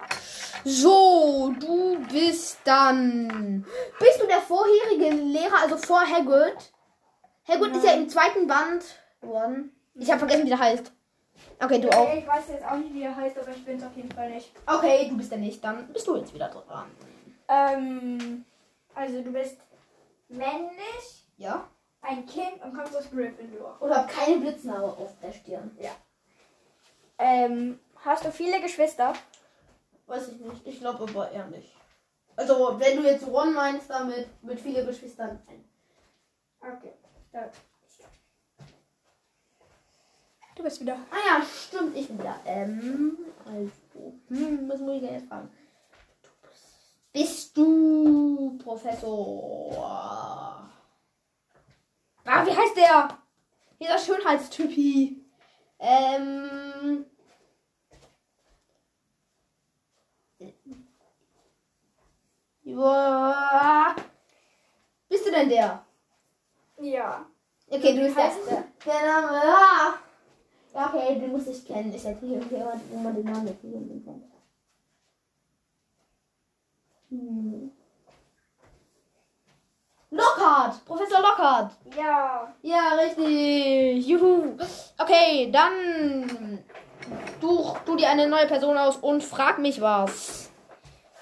So, 0.64 1.54
du 1.58 2.00
bist 2.06 2.58
dann. 2.64 3.64
Bist 4.00 4.20
du 4.20 4.26
der 4.26 4.40
vorherige 4.40 5.10
Lehrer, 5.14 5.62
also 5.62 5.76
vor 5.76 6.00
Hagrid? 6.00 6.56
Hagrid 7.46 7.76
ist 7.76 7.84
ja 7.84 7.92
Nein. 7.92 8.02
im 8.02 8.08
zweiten 8.08 8.46
Band 8.48 8.84
geworden. 9.20 9.72
Ich 9.94 10.08
habe 10.10 10.18
vergessen, 10.18 10.44
wie 10.46 10.48
der 10.50 10.58
heißt. 10.58 10.92
Okay, 11.62 11.80
du 11.80 11.90
auch. 11.90 12.12
Ich 12.12 12.26
weiß 12.26 12.48
jetzt 12.48 12.64
auch 12.64 12.76
nicht, 12.76 12.92
wie 12.92 13.02
er 13.02 13.14
heißt, 13.14 13.38
aber 13.38 13.50
ich 13.50 13.64
bin 13.64 13.76
es 13.76 13.84
auf 13.84 13.94
jeden 13.94 14.10
Fall 14.10 14.30
nicht. 14.30 14.50
Okay, 14.66 15.06
du 15.08 15.16
bist 15.16 15.30
der 15.30 15.38
nicht. 15.38 15.62
Dann 15.62 15.92
bist 15.92 16.06
du 16.08 16.16
jetzt 16.16 16.34
wieder 16.34 16.48
dran. 16.48 16.90
Ähm, 17.50 18.44
also 18.94 19.22
du 19.22 19.32
bist 19.32 19.56
männlich, 20.28 21.26
Ja? 21.36 21.68
ein 22.02 22.24
Kind 22.26 22.62
und 22.62 22.74
kommst 22.74 22.96
aus 22.96 23.10
Gryffindor. 23.10 23.76
Oder 23.80 23.96
hab 23.96 24.08
keine 24.08 24.38
Blitznarbe 24.38 24.86
auf 24.86 25.12
der 25.20 25.32
Stirn. 25.32 25.76
Ähm, 27.18 27.80
hast 28.04 28.24
du 28.24 28.30
viele 28.30 28.60
Geschwister? 28.60 29.12
Weiß 30.06 30.28
ich 30.28 30.40
nicht. 30.40 30.66
Ich 30.66 30.78
glaube 30.78 31.02
aber 31.02 31.30
eher 31.30 31.46
nicht. 31.48 31.74
Also, 32.36 32.78
wenn 32.80 32.96
du 32.96 33.02
jetzt 33.02 33.26
Ron 33.26 33.52
meinst 33.52 33.90
damit, 33.90 34.28
mit 34.42 34.58
viele 34.58 34.86
Geschwistern. 34.86 35.42
nein. 35.46 35.64
Okay. 36.60 36.94
Da. 37.32 37.50
Du 40.56 40.62
bist 40.62 40.80
wieder. 40.80 40.94
Ah 41.10 41.16
ja, 41.38 41.44
stimmt, 41.44 41.96
ich 41.96 42.08
bin 42.08 42.18
wieder. 42.18 42.38
Ähm, 42.46 43.18
also, 43.44 44.14
hm, 44.28 44.68
was 44.68 44.78
muss 44.80 44.94
ich 44.96 45.00
denn 45.02 45.14
jetzt 45.14 45.28
fragen? 45.28 45.50
Bist, 47.12 47.56
du 47.56 48.56
Professor? 48.62 49.72
Ah, 52.24 52.46
wie 52.46 52.56
heißt 52.56 52.76
der? 52.76 53.18
Dieser 53.80 53.98
Schönheitstypi. 53.98 55.20
Ähm. 55.80 57.04
Ja. 62.62 63.96
Bist 65.08 65.26
du 65.26 65.30
denn 65.32 65.48
der? 65.48 65.84
Ja. 66.80 67.26
Okay, 67.68 67.96
du 67.96 68.02
bist 68.02 68.16
der. 68.16 68.24
heißt 68.24 68.38
der? 68.48 68.64
Der 68.86 69.06
Name. 69.06 69.42
Ah. 69.42 69.94
Ja, 70.72 70.86
okay, 70.86 71.18
den 71.18 71.32
muss 71.32 71.48
ich 71.48 71.66
kennen. 71.66 71.92
Ist 71.92 72.04
jetzt 72.04 72.20
hier 72.20 72.38
jemand, 72.38 72.82
wo 72.92 72.98
man 72.98 73.16
den 73.16 73.24
Namen 73.24 73.46
nicht 73.46 73.60
kennt. 73.60 74.29
Hm. 77.10 77.70
Lockhart! 80.10 80.84
Professor 80.84 81.20
Lockhart! 81.20 81.72
Ja. 81.96 82.52
Ja, 82.62 82.88
richtig! 82.94 84.06
Juhu! 84.06 84.56
Okay, 84.98 85.50
dann 85.52 86.64
such 87.40 87.78
du 87.84 87.96
dir 87.96 88.10
eine 88.10 88.28
neue 88.28 88.46
Person 88.46 88.76
aus 88.76 88.96
und 88.96 89.22
frag 89.22 89.58
mich 89.58 89.80
was. 89.80 90.50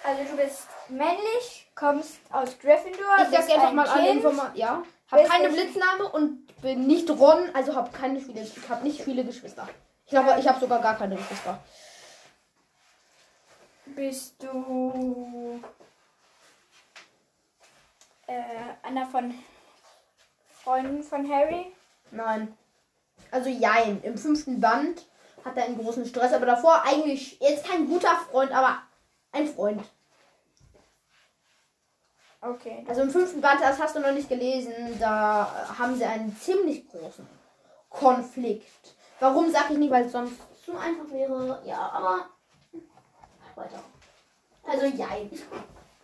Also 0.04 0.22
du 0.30 0.36
bist 0.36 0.68
männlich, 0.88 1.70
kommst 1.74 2.20
aus 2.30 2.58
Gryffindor. 2.58 3.16
Ich 3.22 3.28
sag 3.28 3.50
einfach 3.50 3.68
ein 3.68 3.76
mal 3.76 3.88
alle. 3.88 4.10
Informationen. 4.10 4.56
Ja. 4.56 4.82
Hab 5.10 5.24
keine 5.24 5.48
Blitzname 5.48 6.08
und 6.12 6.60
bin 6.60 6.86
nicht 6.86 7.10
Ron, 7.10 7.48
also 7.54 7.74
hab 7.74 7.92
keine 7.94 8.20
viele, 8.20 8.42
ich 8.42 8.52
hab 8.68 8.82
nicht 8.82 9.00
viele 9.00 9.24
Geschwister. 9.24 9.66
Ich 10.04 10.10
glaube, 10.10 10.36
ich 10.38 10.48
habe 10.48 10.60
sogar 10.60 10.80
gar 10.80 10.96
keine 10.96 11.16
Geschwister. 11.16 11.58
Bist 13.94 14.42
du 14.42 15.60
äh, 18.26 18.42
einer 18.82 19.06
von 19.06 19.34
Freunden 20.62 21.02
von 21.02 21.30
Harry? 21.30 21.72
Nein. 22.10 22.56
Also 23.30 23.48
jein. 23.48 24.02
Im 24.02 24.16
fünften 24.16 24.60
Band 24.60 25.06
hat 25.44 25.56
er 25.56 25.64
einen 25.64 25.78
großen 25.78 26.06
Stress, 26.06 26.32
aber 26.32 26.46
davor 26.46 26.82
eigentlich 26.84 27.40
jetzt 27.40 27.66
kein 27.66 27.88
guter 27.88 28.16
Freund, 28.30 28.52
aber 28.52 28.82
ein 29.32 29.46
Freund. 29.46 29.82
Okay. 32.40 32.84
Also 32.88 33.02
im 33.02 33.10
fünften 33.10 33.40
Band, 33.40 33.60
das 33.60 33.80
hast 33.80 33.96
du 33.96 34.00
noch 34.00 34.12
nicht 34.12 34.28
gelesen, 34.28 34.72
da 35.00 35.74
haben 35.78 35.96
sie 35.96 36.04
einen 36.04 36.36
ziemlich 36.36 36.88
großen 36.88 37.26
Konflikt. 37.88 38.94
Warum 39.18 39.50
sag 39.50 39.70
ich 39.70 39.78
nicht, 39.78 39.90
weil 39.90 40.04
es 40.04 40.12
sonst 40.12 40.40
zu 40.68 40.76
einfach 40.76 41.10
wäre. 41.10 41.62
Ja, 41.64 41.90
aber 41.92 42.28
weiter. 43.58 43.82
Also 44.64 44.86
jein. 44.86 45.30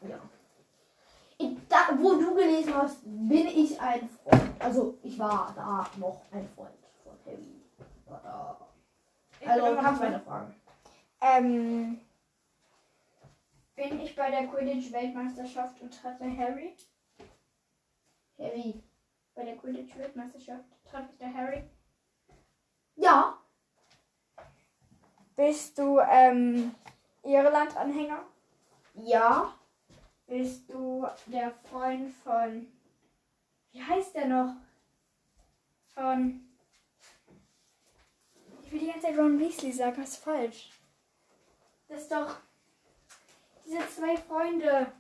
Ja. 0.03 0.19
Da, 1.69 1.99
wo 1.99 2.15
du 2.15 2.35
gelesen 2.35 2.75
hast, 2.75 2.99
bin 3.05 3.47
ich 3.49 3.79
ein 3.81 4.09
Freund. 4.09 4.43
Also 4.61 4.99
ich 5.03 5.19
war 5.19 5.53
da 5.57 5.87
noch 5.99 6.23
ein 6.31 6.49
Freund 6.55 6.75
von 7.03 7.13
Harry. 7.27 7.61
Da. 8.07 8.59
Also 9.47 9.77
kannst 9.77 10.01
noch- 10.01 10.09
weiter 10.09 10.21
fragen. 10.21 10.55
Ähm, 11.21 12.01
bin 13.75 14.01
ich 14.01 14.15
bei 14.15 14.31
der 14.31 14.47
Quidditch-Weltmeisterschaft 14.47 15.81
und 15.81 15.91
treffe 15.91 16.25
Harry? 16.37 16.77
Harry. 18.39 18.83
Bei 19.35 19.45
der 19.45 19.57
Quidditch-Weltmeisterschaft 19.57 20.65
treffe 20.85 21.09
ich 21.13 21.19
der 21.19 21.35
Harry? 21.35 21.65
Ja. 22.97 23.39
Bist 25.35 25.77
du 25.79 25.99
ähm, 25.99 26.75
Irland-Anhänger? 27.25 28.25
Ja. 28.95 29.55
Bist 30.27 30.71
du 30.71 31.07
der 31.27 31.53
Freund 31.71 32.15
von. 32.23 32.67
Wie 33.73 33.83
heißt 33.83 34.15
der 34.15 34.27
noch? 34.27 34.55
Von. 35.95 36.49
Ich 38.63 38.73
will 38.73 38.81
die 38.81 38.87
ganze 38.87 39.03
Zeit 39.03 39.19
Ron 39.19 39.39
Weasley 39.39 39.73
sagen, 39.73 40.01
das 40.01 40.11
ist 40.11 40.25
falsch. 40.25 40.71
Das 41.89 42.03
ist 42.03 42.13
doch. 42.13 42.37
Diese 43.65 43.87
zwei 43.89 44.17
Freunde. 44.17 44.93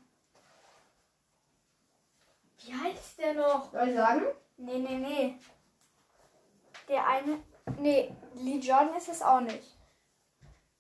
Wie 2.59 2.75
heißt 2.75 3.19
der 3.19 3.35
noch? 3.35 3.73
Soll 3.73 3.88
ich 3.88 3.97
sagen? 3.97 4.25
Nee, 4.57 4.78
nee, 4.78 4.97
nee. 4.97 5.38
Der 6.88 7.07
eine. 7.07 7.43
Nee, 7.78 8.14
Lee 8.35 8.59
Jordan 8.59 8.95
ist 8.95 9.09
es 9.09 9.23
auch 9.23 9.40
nicht. 9.40 9.76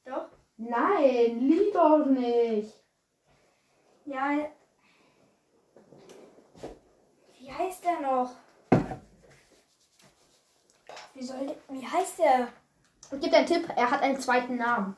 Doch? 0.04 0.28
Nein, 0.56 1.40
lieb 1.40 1.72
doch 1.72 2.06
nicht. 2.06 2.72
Ja. 4.04 4.50
Wie 7.38 7.52
heißt 7.52 7.84
der 7.84 8.00
noch? 8.00 8.30
Wie 11.14 11.22
soll 11.22 11.46
der, 11.46 11.56
Wie 11.68 11.86
heißt 11.86 12.18
der? 12.18 12.48
Ich 13.02 13.20
gebe 13.20 13.30
dir 13.30 13.36
einen 13.38 13.46
Tipp, 13.46 13.68
er 13.76 13.90
hat 13.90 14.02
einen 14.02 14.20
zweiten 14.20 14.56
Namen. 14.56 14.96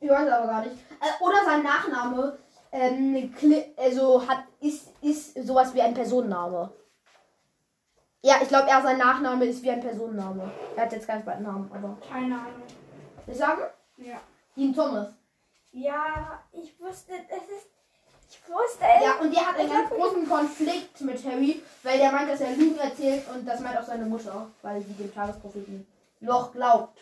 Ich 0.00 0.08
weiß 0.08 0.30
aber 0.30 0.46
gar 0.46 0.62
nicht. 0.64 0.76
Äh, 1.00 1.24
oder 1.24 1.44
sein 1.44 1.62
Nachname 1.62 2.38
ähm, 2.72 3.34
also 3.76 4.26
hat, 4.26 4.44
ist, 4.60 4.88
ist 5.02 5.46
sowas 5.46 5.74
wie 5.74 5.82
ein 5.82 5.94
Personenname. 5.94 6.72
Ja, 8.22 8.36
ich 8.40 8.48
glaube, 8.48 8.70
er 8.70 8.80
sein 8.80 8.98
Nachname 8.98 9.44
ist 9.46 9.62
wie 9.62 9.70
ein 9.70 9.80
Personenname. 9.80 10.50
Er 10.76 10.84
hat 10.84 10.92
jetzt 10.92 11.08
keinen 11.08 11.24
zweiten 11.24 11.42
Namen, 11.42 11.68
aber. 11.74 11.96
Keine 12.08 12.36
Ahnung. 12.36 12.62
Ich 13.26 13.36
sagen? 13.36 13.62
Ja. 13.96 14.20
Dean 14.56 14.74
Thomas. 14.74 15.08
Ja, 15.72 16.40
ich 16.52 16.78
wusste, 16.78 17.12
das 17.28 17.42
ist. 17.48 17.66
Ich 18.30 18.40
wusste 18.48 18.84
es. 18.96 19.04
Ja, 19.04 19.20
und 19.20 19.34
der 19.34 19.46
hat 19.46 19.58
einen 19.58 19.68
ganz 19.68 19.90
großen 19.90 20.28
Konflikt 20.28 21.00
mit 21.00 21.24
Harry, 21.24 21.62
weil 21.82 21.98
der 21.98 22.12
meint, 22.12 22.30
dass 22.30 22.40
er 22.40 22.52
Lügen 22.52 22.78
erzählt 22.78 23.24
und 23.34 23.46
das 23.46 23.60
meint 23.60 23.78
auch 23.78 23.82
seine 23.82 24.06
Mutter, 24.06 24.46
weil 24.62 24.80
sie 24.80 24.92
dem 24.94 25.12
Tagespropheten 25.12 25.86
noch 26.20 26.52
glaubt. 26.52 26.98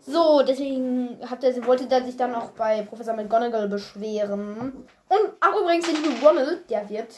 So, 0.00 0.42
deswegen 0.42 1.18
hat 1.28 1.42
er, 1.42 1.66
wollte 1.66 1.88
er 1.90 2.04
sich 2.04 2.16
dann 2.16 2.34
auch 2.34 2.50
bei 2.50 2.82
Professor 2.82 3.14
McGonagall 3.14 3.68
beschweren. 3.68 4.86
Und 5.08 5.32
auch 5.40 5.60
übrigens 5.60 5.86
den 5.86 5.96
lieben 5.96 6.24
Ronald, 6.24 6.70
der 6.70 6.88
wird 6.88 7.12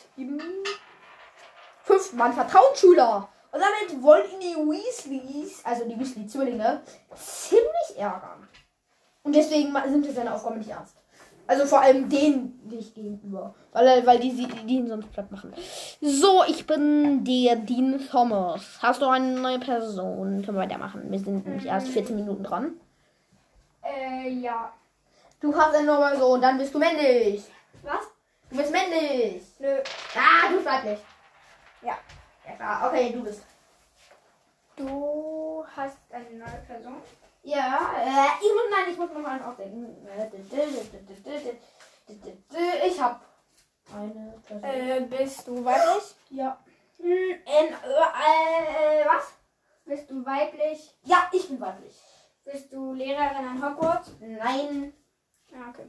Mal 2.14 2.32
Vertrauensschüler. 2.32 3.28
Und 3.50 3.60
damit 3.60 4.02
wollen 4.02 4.24
ihn 4.32 4.40
die 4.40 4.56
Weasleys, 4.56 5.64
also 5.64 5.84
die 5.88 5.98
Weasley-Zwillinge, 5.98 6.80
ziemlich 7.16 7.96
ärgern. 7.96 8.46
Und 9.22 9.34
deswegen 9.34 9.74
sind 9.90 10.04
seine 10.14 10.34
Aufgaben 10.34 10.58
nicht 10.58 10.70
ernst. 10.70 10.96
Also 11.46 11.64
vor 11.64 11.80
allem 11.80 12.10
denen 12.10 12.60
dich 12.68 12.92
gegenüber. 12.94 13.54
Weil, 13.72 14.04
weil 14.06 14.18
die, 14.18 14.32
sie- 14.32 14.46
die 14.46 14.74
ihn 14.76 14.88
sonst 14.88 15.10
platt 15.12 15.30
machen. 15.32 15.54
So, 16.02 16.44
ich 16.46 16.66
bin 16.66 17.24
der 17.24 17.56
Dean 17.56 18.06
Thomas. 18.10 18.60
Hast 18.82 19.00
du 19.00 19.06
eine 19.06 19.40
neue 19.40 19.58
Person? 19.58 20.42
Können 20.44 20.58
wir 20.58 20.62
weitermachen. 20.64 21.10
Wir 21.10 21.18
sind 21.18 21.46
nämlich 21.46 21.64
erst 21.64 21.88
14 21.88 22.16
Minuten 22.16 22.44
dran. 22.44 22.74
Äh, 23.82 24.28
ja. 24.28 24.72
Du 25.40 25.56
hast 25.56 25.74
eine 25.74 25.86
neue 25.86 26.10
Person, 26.10 26.40
dann 26.42 26.58
bist 26.58 26.74
du 26.74 26.78
männlich. 26.78 27.42
Was? 27.82 28.04
Du 28.50 28.56
bist 28.58 28.70
männlich. 28.72 29.42
Nö. 29.58 29.76
Ah, 30.16 30.48
du 30.50 30.54
bist 30.56 30.66
weiblich. 30.66 30.98
Ja. 31.82 31.98
Okay, 32.88 33.12
du 33.12 33.22
bist. 33.22 33.42
Du 34.76 35.64
hast 35.76 35.98
eine 36.10 36.30
neue 36.30 36.62
Person. 36.66 36.96
Ja, 37.42 37.92
äh, 37.96 38.44
ich 38.44 38.52
muss, 38.52 38.62
nein, 38.70 38.90
ich 38.90 38.96
muss 38.98 39.10
noch 39.10 39.20
mal 39.20 39.32
einen 39.32 39.44
aufdenken. 39.44 39.96
Ich 40.04 40.10
hab 43.90 44.02
eine 44.02 44.40
Person. 44.50 44.62
Äh, 44.62 45.00
bist 45.02 45.46
du 45.46 45.64
weiblich? 45.64 46.14
ja. 46.30 46.58
Hm, 46.98 47.06
in, 47.06 47.74
äh, 47.74 49.04
was? 49.06 49.32
Bist 49.84 50.10
du 50.10 50.26
weiblich? 50.26 50.96
Ja, 51.04 51.30
ich 51.32 51.46
bin 51.48 51.60
weiblich. 51.60 51.94
Bist 52.44 52.72
du 52.72 52.92
Lehrerin 52.92 53.46
an 53.46 53.62
Hogwarts? 53.62 54.10
Nein. 54.20 54.92
Ja, 55.52 55.68
okay. 55.70 55.88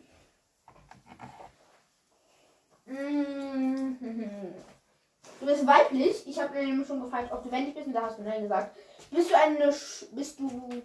Mhm. 2.85 4.53
Du 5.39 5.45
bist 5.45 5.65
weiblich. 5.65 6.27
Ich 6.27 6.39
habe 6.41 6.53
nämlich 6.55 6.87
schon 6.87 7.01
gefragt, 7.01 7.31
ob 7.31 7.43
du 7.43 7.49
männlich 7.49 7.73
bist 7.73 7.87
und 7.87 7.93
da 7.93 8.03
hast 8.03 8.19
du 8.19 8.23
nein 8.23 8.41
gesagt. 8.43 8.75
Bist 9.11 9.31
du 9.31 9.35
eine 9.37 9.71
Sch 9.71 10.05
bist 10.11 10.39
du 10.39 10.83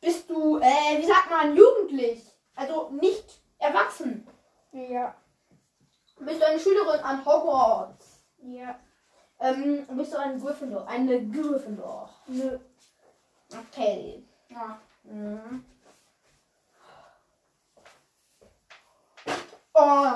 bist 0.00 0.28
du 0.30 0.58
äh 0.58 0.98
wie 0.98 1.06
sagt 1.06 1.30
man 1.30 1.56
jugendlich? 1.56 2.24
Also 2.54 2.90
nicht 2.90 3.40
erwachsen. 3.58 4.26
Ja. 4.72 5.14
Bist 6.20 6.40
du 6.40 6.46
eine 6.46 6.58
Schülerin 6.58 7.00
an 7.00 7.24
Hogwarts? 7.24 8.20
Ja. 8.42 8.78
Ähm, 9.40 9.86
bist 9.92 10.12
du 10.12 10.18
ein 10.18 10.40
Gryffindor? 10.40 10.86
Eine 10.86 11.24
Gryffindor. 11.28 12.10
Nö. 12.26 12.58
Okay. 13.52 14.22
Ja. 14.48 14.78
Mhm. 15.04 15.64
Oh. 19.74 20.12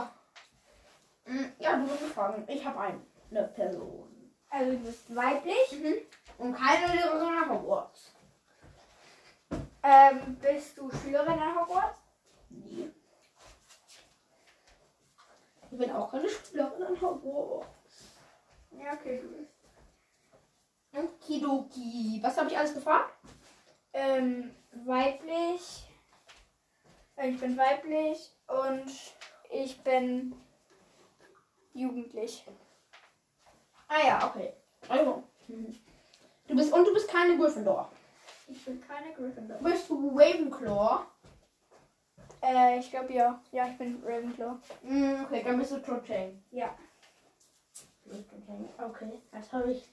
Mm, 1.24 1.52
Ja, 1.58 1.76
du 1.76 1.82
musst 1.82 2.02
mich 2.02 2.12
fragen. 2.12 2.44
Ich 2.48 2.64
habe 2.66 2.80
eine 3.36 3.48
Person. 3.48 4.08
Also 4.50 4.72
du 4.72 4.78
bist 4.78 5.14
weiblich. 5.14 5.72
Mhm. 5.72 5.94
Und 6.38 6.54
keine 6.54 6.92
Lehrerin 6.92 7.42
an 7.42 7.50
Hogwarts. 7.50 8.12
Ähm, 9.82 10.36
bist 10.40 10.78
du 10.78 10.90
Schülerin 10.90 11.38
an 11.38 11.58
Hogwarts? 11.60 11.98
Nee. 12.50 12.90
Ich 15.70 15.78
bin 15.78 15.90
auch 15.90 16.10
keine 16.10 16.28
Schülerin 16.28 16.82
an 16.82 17.00
Hogwarts. 17.00 17.68
Ja, 18.72 18.94
okay, 18.94 19.20
du 19.22 19.28
bist. 19.28 19.52
Okidoki. 20.94 22.20
Was 22.22 22.36
habe 22.36 22.50
ich 22.50 22.58
alles 22.58 22.74
gefragt? 22.74 23.14
Ähm, 23.94 24.54
weiblich. 24.84 25.88
Äh, 27.16 27.30
Ich 27.30 27.40
bin 27.40 27.56
weiblich 27.56 28.34
und 28.46 28.90
ich 29.50 29.82
bin 29.82 30.34
jugendlich. 31.72 32.44
Ah 33.92 34.06
ja, 34.06 34.26
okay. 34.26 34.54
Also. 34.88 35.22
Mhm. 35.48 35.78
Du 36.48 36.56
bist 36.56 36.72
und 36.72 36.84
du 36.84 36.94
bist 36.94 37.08
keine 37.08 37.36
Gryffindor. 37.36 37.90
Ich 38.48 38.64
bin 38.64 38.82
keine 38.86 39.12
Gryffindor. 39.14 39.58
Bist 39.58 39.88
du 39.90 40.10
Ravenclaw? 40.14 41.06
Äh, 42.42 42.78
ich 42.78 42.90
glaube 42.90 43.12
ja. 43.12 43.40
Ja, 43.52 43.68
ich 43.68 43.76
bin 43.76 44.02
Ravenclaw. 44.04 44.56
Mm, 44.82 45.24
okay, 45.24 45.42
dann 45.44 45.58
bist 45.58 45.72
du 45.72 45.82
Cho 45.82 46.00
Chang. 46.00 46.42
Ja. 46.50 46.74
Okay, 48.78 49.20
das 49.30 49.52
habe 49.52 49.72
ich 49.72 49.88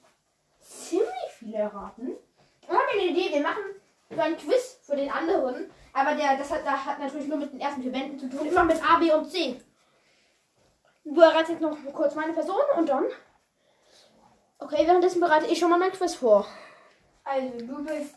ziemlich 0.60 1.30
viel 1.38 1.54
erraten. 1.54 2.16
Ich 2.62 2.68
habe 2.68 2.80
eine 2.92 3.10
Idee, 3.10 3.34
wir 3.34 3.42
machen 3.42 3.62
so 4.10 4.20
ein 4.20 4.36
Quiz 4.36 4.78
für 4.82 4.96
den 4.96 5.10
anderen, 5.10 5.70
aber 5.92 6.14
der, 6.14 6.36
das 6.36 6.50
hat, 6.50 6.66
das 6.66 6.84
hat 6.84 6.98
natürlich 6.98 7.28
nur 7.28 7.38
mit 7.38 7.52
den 7.52 7.60
ersten 7.60 7.82
vier 7.82 7.92
Wänden 7.92 8.18
zu 8.18 8.28
tun, 8.28 8.46
immer 8.46 8.64
mit 8.64 8.82
A, 8.82 8.98
B 8.98 9.12
und 9.12 9.30
C. 9.30 9.60
Du 11.04 11.20
erratest 11.20 11.50
jetzt 11.50 11.62
noch 11.62 11.76
kurz 11.92 12.14
meine 12.14 12.32
Person 12.32 12.60
und 12.76 12.88
dann. 12.88 13.04
Okay, 14.60 14.86
währenddessen 14.86 15.20
bereite 15.20 15.46
ich 15.46 15.58
schon 15.58 15.70
mal 15.70 15.78
mein 15.78 15.92
Quiz 15.92 16.14
vor. 16.14 16.46
Also, 17.24 17.48
du 17.58 17.84
bist. 17.84 18.14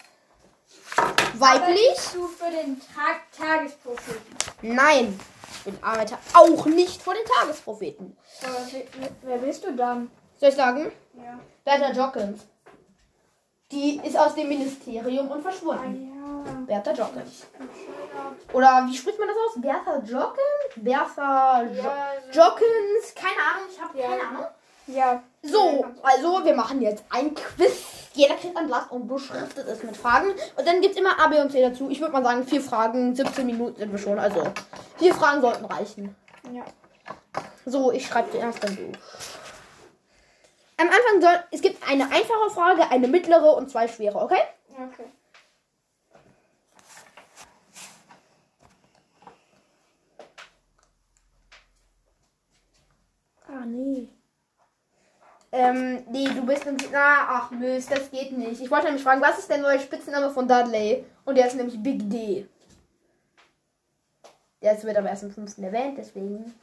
Weiblich? 1.35 1.89
Bist 1.95 2.15
du 2.15 2.27
für 2.27 2.49
den 2.51 2.79
Tag 2.79 3.21
Tagespropheten? 3.37 4.35
Nein. 4.61 5.19
Ich 5.55 5.63
bin 5.63 5.77
arbeite 5.83 6.17
auch 6.33 6.65
nicht 6.65 7.01
vor 7.01 7.13
den 7.13 7.23
Tagespropheten. 7.25 8.17
Aber 8.43 8.57
wer, 8.71 9.09
wer 9.21 9.37
bist 9.37 9.63
du 9.63 9.73
dann? 9.73 10.11
Soll 10.37 10.49
ich 10.49 10.55
sagen? 10.55 10.91
Ja. 11.13 11.39
Bertha 11.63 11.91
Jockens. 11.91 12.41
Die 13.71 13.99
ist 14.03 14.17
aus 14.17 14.35
dem 14.35 14.49
Ministerium 14.49 15.31
und 15.31 15.39
Ah 15.39 15.49
verschwunden. 15.49 16.11
ja. 16.45 16.51
Bertha 16.65 16.91
Jockens. 16.91 17.45
Oder 18.51 18.85
wie 18.89 18.95
spricht 18.97 19.17
man 19.19 19.27
das 19.29 19.37
aus? 19.37 19.61
Bertha 19.61 19.97
Jockens? 19.99 20.73
Bertha 20.75 21.61
jo 21.63 21.81
Ja, 21.83 22.07
so- 22.31 22.39
Jockens? 22.39 23.15
Keine 23.15 23.39
Ahnung, 23.51 23.69
ich 23.71 23.81
habe 23.81 23.97
Ja. 23.97 24.07
keine 24.09 24.27
Ahnung. 24.27 24.45
Ja. 24.87 25.23
So, 25.41 25.85
also 26.01 26.43
wir 26.45 26.55
machen 26.55 26.81
jetzt 26.81 27.03
ein 27.09 27.33
Quiz. 27.33 28.09
Jeder 28.13 28.35
kriegt 28.35 28.55
ein 28.55 28.67
Blatt 28.67 28.91
und 28.91 29.07
beschriftet 29.07 29.67
es 29.67 29.83
mit 29.83 29.97
Fragen. 29.97 30.29
Und 30.55 30.67
dann 30.67 30.81
gibt 30.81 30.93
es 30.93 30.99
immer 30.99 31.19
A, 31.19 31.27
B 31.27 31.39
und 31.39 31.51
C 31.51 31.61
dazu. 31.61 31.89
Ich 31.89 31.99
würde 31.99 32.13
mal 32.13 32.23
sagen, 32.23 32.45
vier 32.45 32.61
Fragen, 32.61 33.15
17 33.15 33.45
Minuten 33.45 33.79
sind 33.79 33.91
wir 33.91 33.99
schon. 33.99 34.19
Also, 34.19 34.43
vier 34.97 35.13
Fragen 35.13 35.41
sollten 35.41 35.65
reichen. 35.65 36.15
Ja. 36.51 36.63
So, 37.65 37.91
ich 37.91 38.05
schreibe 38.05 38.31
zuerst 38.31 38.63
dann 38.63 38.75
durch. 38.75 38.97
Am 40.77 40.87
Anfang 40.87 41.21
soll, 41.21 41.43
es 41.51 41.61
gibt 41.61 41.87
eine 41.89 42.03
einfache 42.05 42.49
Frage, 42.49 42.89
eine 42.89 43.07
mittlere 43.07 43.55
und 43.55 43.69
zwei 43.69 43.87
schwere, 43.87 44.19
okay? 44.19 44.41
Okay. 44.69 45.05
Ah, 53.47 53.65
nee. 53.65 54.09
Ähm, 55.55 56.03
nee, 56.09 56.25
du 56.25 56.43
bist 56.43 56.65
im. 56.65 56.77
Na, 56.91 57.27
ach 57.29 57.51
Mist, 57.51 57.91
das 57.91 58.09
geht 58.09 58.35
nicht. 58.35 58.59
Ich 58.59 58.71
wollte 58.71 58.85
nämlich 58.87 59.03
fragen, 59.03 59.21
was 59.21 59.37
ist 59.37 59.51
der 59.51 59.59
neue 59.59 59.79
Spitzname 59.79 60.31
von 60.31 60.47
Dudley? 60.47 61.05
Und 61.25 61.35
der 61.35 61.45
ist 61.45 61.55
nämlich 61.55 61.81
Big 61.81 62.09
D. 62.09 62.47
Der 64.63 64.81
wird 64.81 64.97
aber 64.97 65.09
erst 65.09 65.21
im 65.21 65.31
5. 65.31 65.59
erwähnt, 65.59 65.99
deswegen. 65.99 66.55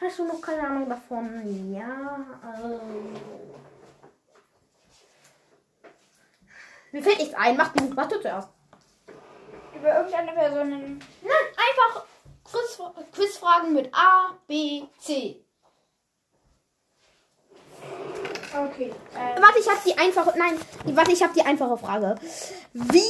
Hast 0.00 0.20
du 0.20 0.24
noch 0.24 0.40
keine 0.40 0.68
Ahnung 0.68 0.88
davon? 0.88 1.74
Ja, 1.74 2.24
also. 2.42 2.80
Mir 6.92 7.02
fällt 7.02 7.18
nichts 7.18 7.34
ein. 7.34 7.56
Mach 7.56 7.72
du, 7.72 7.92
mach 7.92 8.06
du 8.06 8.20
zuerst. 8.20 8.50
Über 9.74 9.96
irgendeine 9.96 10.32
Person 10.32 10.72
in. 10.72 10.98
Nein, 11.22 11.32
einfach 11.56 12.04
Quiz, 12.44 12.80
Quizfragen 13.10 13.74
mit 13.74 13.92
A, 13.92 14.34
B, 14.46 14.84
C. 15.00 15.44
Okay. 18.56 18.92
Ähm, 19.14 19.42
Warte, 19.42 19.58
ich 19.58 19.68
habe 19.68 19.80
die 19.84 19.98
einfache. 19.98 20.32
Nein, 20.38 20.58
warte, 20.96 21.12
ich 21.12 21.22
habe 21.22 21.34
die 21.34 21.42
einfache 21.44 21.76
Frage. 21.76 22.14
Wie 22.72 23.00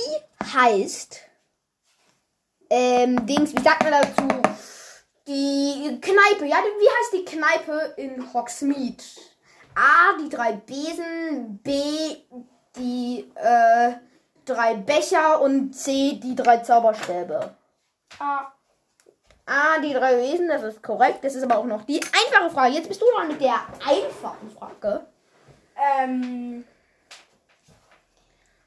heißt 0.54 1.20
ähm, 2.70 3.26
Dings, 3.26 3.54
wie 3.54 3.62
sagt 3.62 3.82
man 3.84 3.92
dazu? 3.92 4.28
Die 5.28 5.98
Kneipe, 6.00 6.46
ja, 6.46 6.56
wie 6.56 6.88
heißt 6.88 7.12
die 7.12 7.24
Kneipe 7.24 7.94
in 7.96 8.32
Hogsmeade? 8.32 9.02
A, 9.74 10.16
die 10.20 10.28
drei 10.28 10.52
Besen, 10.52 11.58
B, 11.62 11.72
die 12.76 13.30
äh, 13.34 13.92
drei 14.44 14.74
Becher 14.74 15.40
und 15.40 15.72
C, 15.72 16.18
die 16.22 16.34
drei 16.34 16.58
Zauberstäbe. 16.58 17.54
ah, 18.18 18.52
A, 19.46 19.78
die 19.80 19.92
drei 19.92 20.16
Wesen, 20.18 20.48
das 20.48 20.62
ist 20.62 20.82
korrekt. 20.82 21.22
Das 21.22 21.34
ist 21.34 21.44
aber 21.44 21.58
auch 21.58 21.64
noch 21.66 21.84
die 21.84 22.00
einfache 22.00 22.50
Frage. 22.50 22.74
Jetzt 22.74 22.88
bist 22.88 23.00
du 23.00 23.06
dran 23.14 23.28
mit 23.28 23.40
der 23.40 23.60
einfachen 23.84 24.50
Frage. 24.56 25.06
Ähm. 25.76 26.64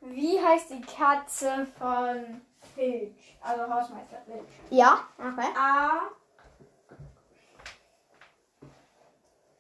Wie 0.02 0.40
heißt 0.40 0.70
die 0.70 0.82
Katze 0.82 1.68
von 1.78 2.42
Filch? 2.74 3.38
Also 3.42 3.74
Hausmeister 3.74 4.22
Filch. 4.26 4.48
Ja, 4.70 5.08
okay. 5.18 5.48
A. 5.58 6.10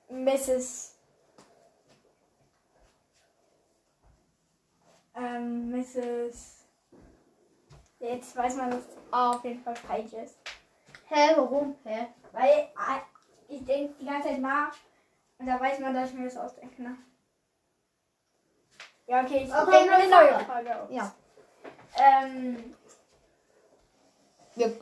Mrs. 0.09 0.95
Ähm, 5.15 5.71
Mrs. 5.71 6.65
Jetzt 7.99 8.35
weiß 8.35 8.55
man, 8.55 8.71
dass 8.71 8.83
A 9.11 9.31
auf 9.31 9.43
jeden 9.43 9.61
Fall 9.61 9.75
falsch 9.75 10.13
ist. 10.13 10.37
Hä, 11.07 11.33
warum? 11.35 11.75
Hä? 11.83 12.07
Weil 12.31 12.69
A, 12.75 13.01
ich 13.49 13.65
denke 13.65 13.93
die 13.99 14.05
ganze 14.05 14.29
Zeit 14.29 14.39
nach 14.39 14.73
und 15.37 15.47
da 15.47 15.59
weiß 15.59 15.79
man, 15.79 15.93
dass 15.93 16.09
ich 16.09 16.15
mir 16.15 16.25
das 16.25 16.37
ausdenke. 16.37 16.81
Ne? 16.81 16.97
Ja, 19.09 19.21
okay, 19.23 19.43
ich 19.47 19.53
Okay, 19.53 19.71
denke 19.71 19.93
eine 19.95 20.09
neue 20.09 20.27
Frage. 20.29 20.45
Frage 20.45 20.81
aus. 20.81 20.89
Ja. 20.91 21.11
Ähm, 21.97 22.73
Wir, 24.55 24.73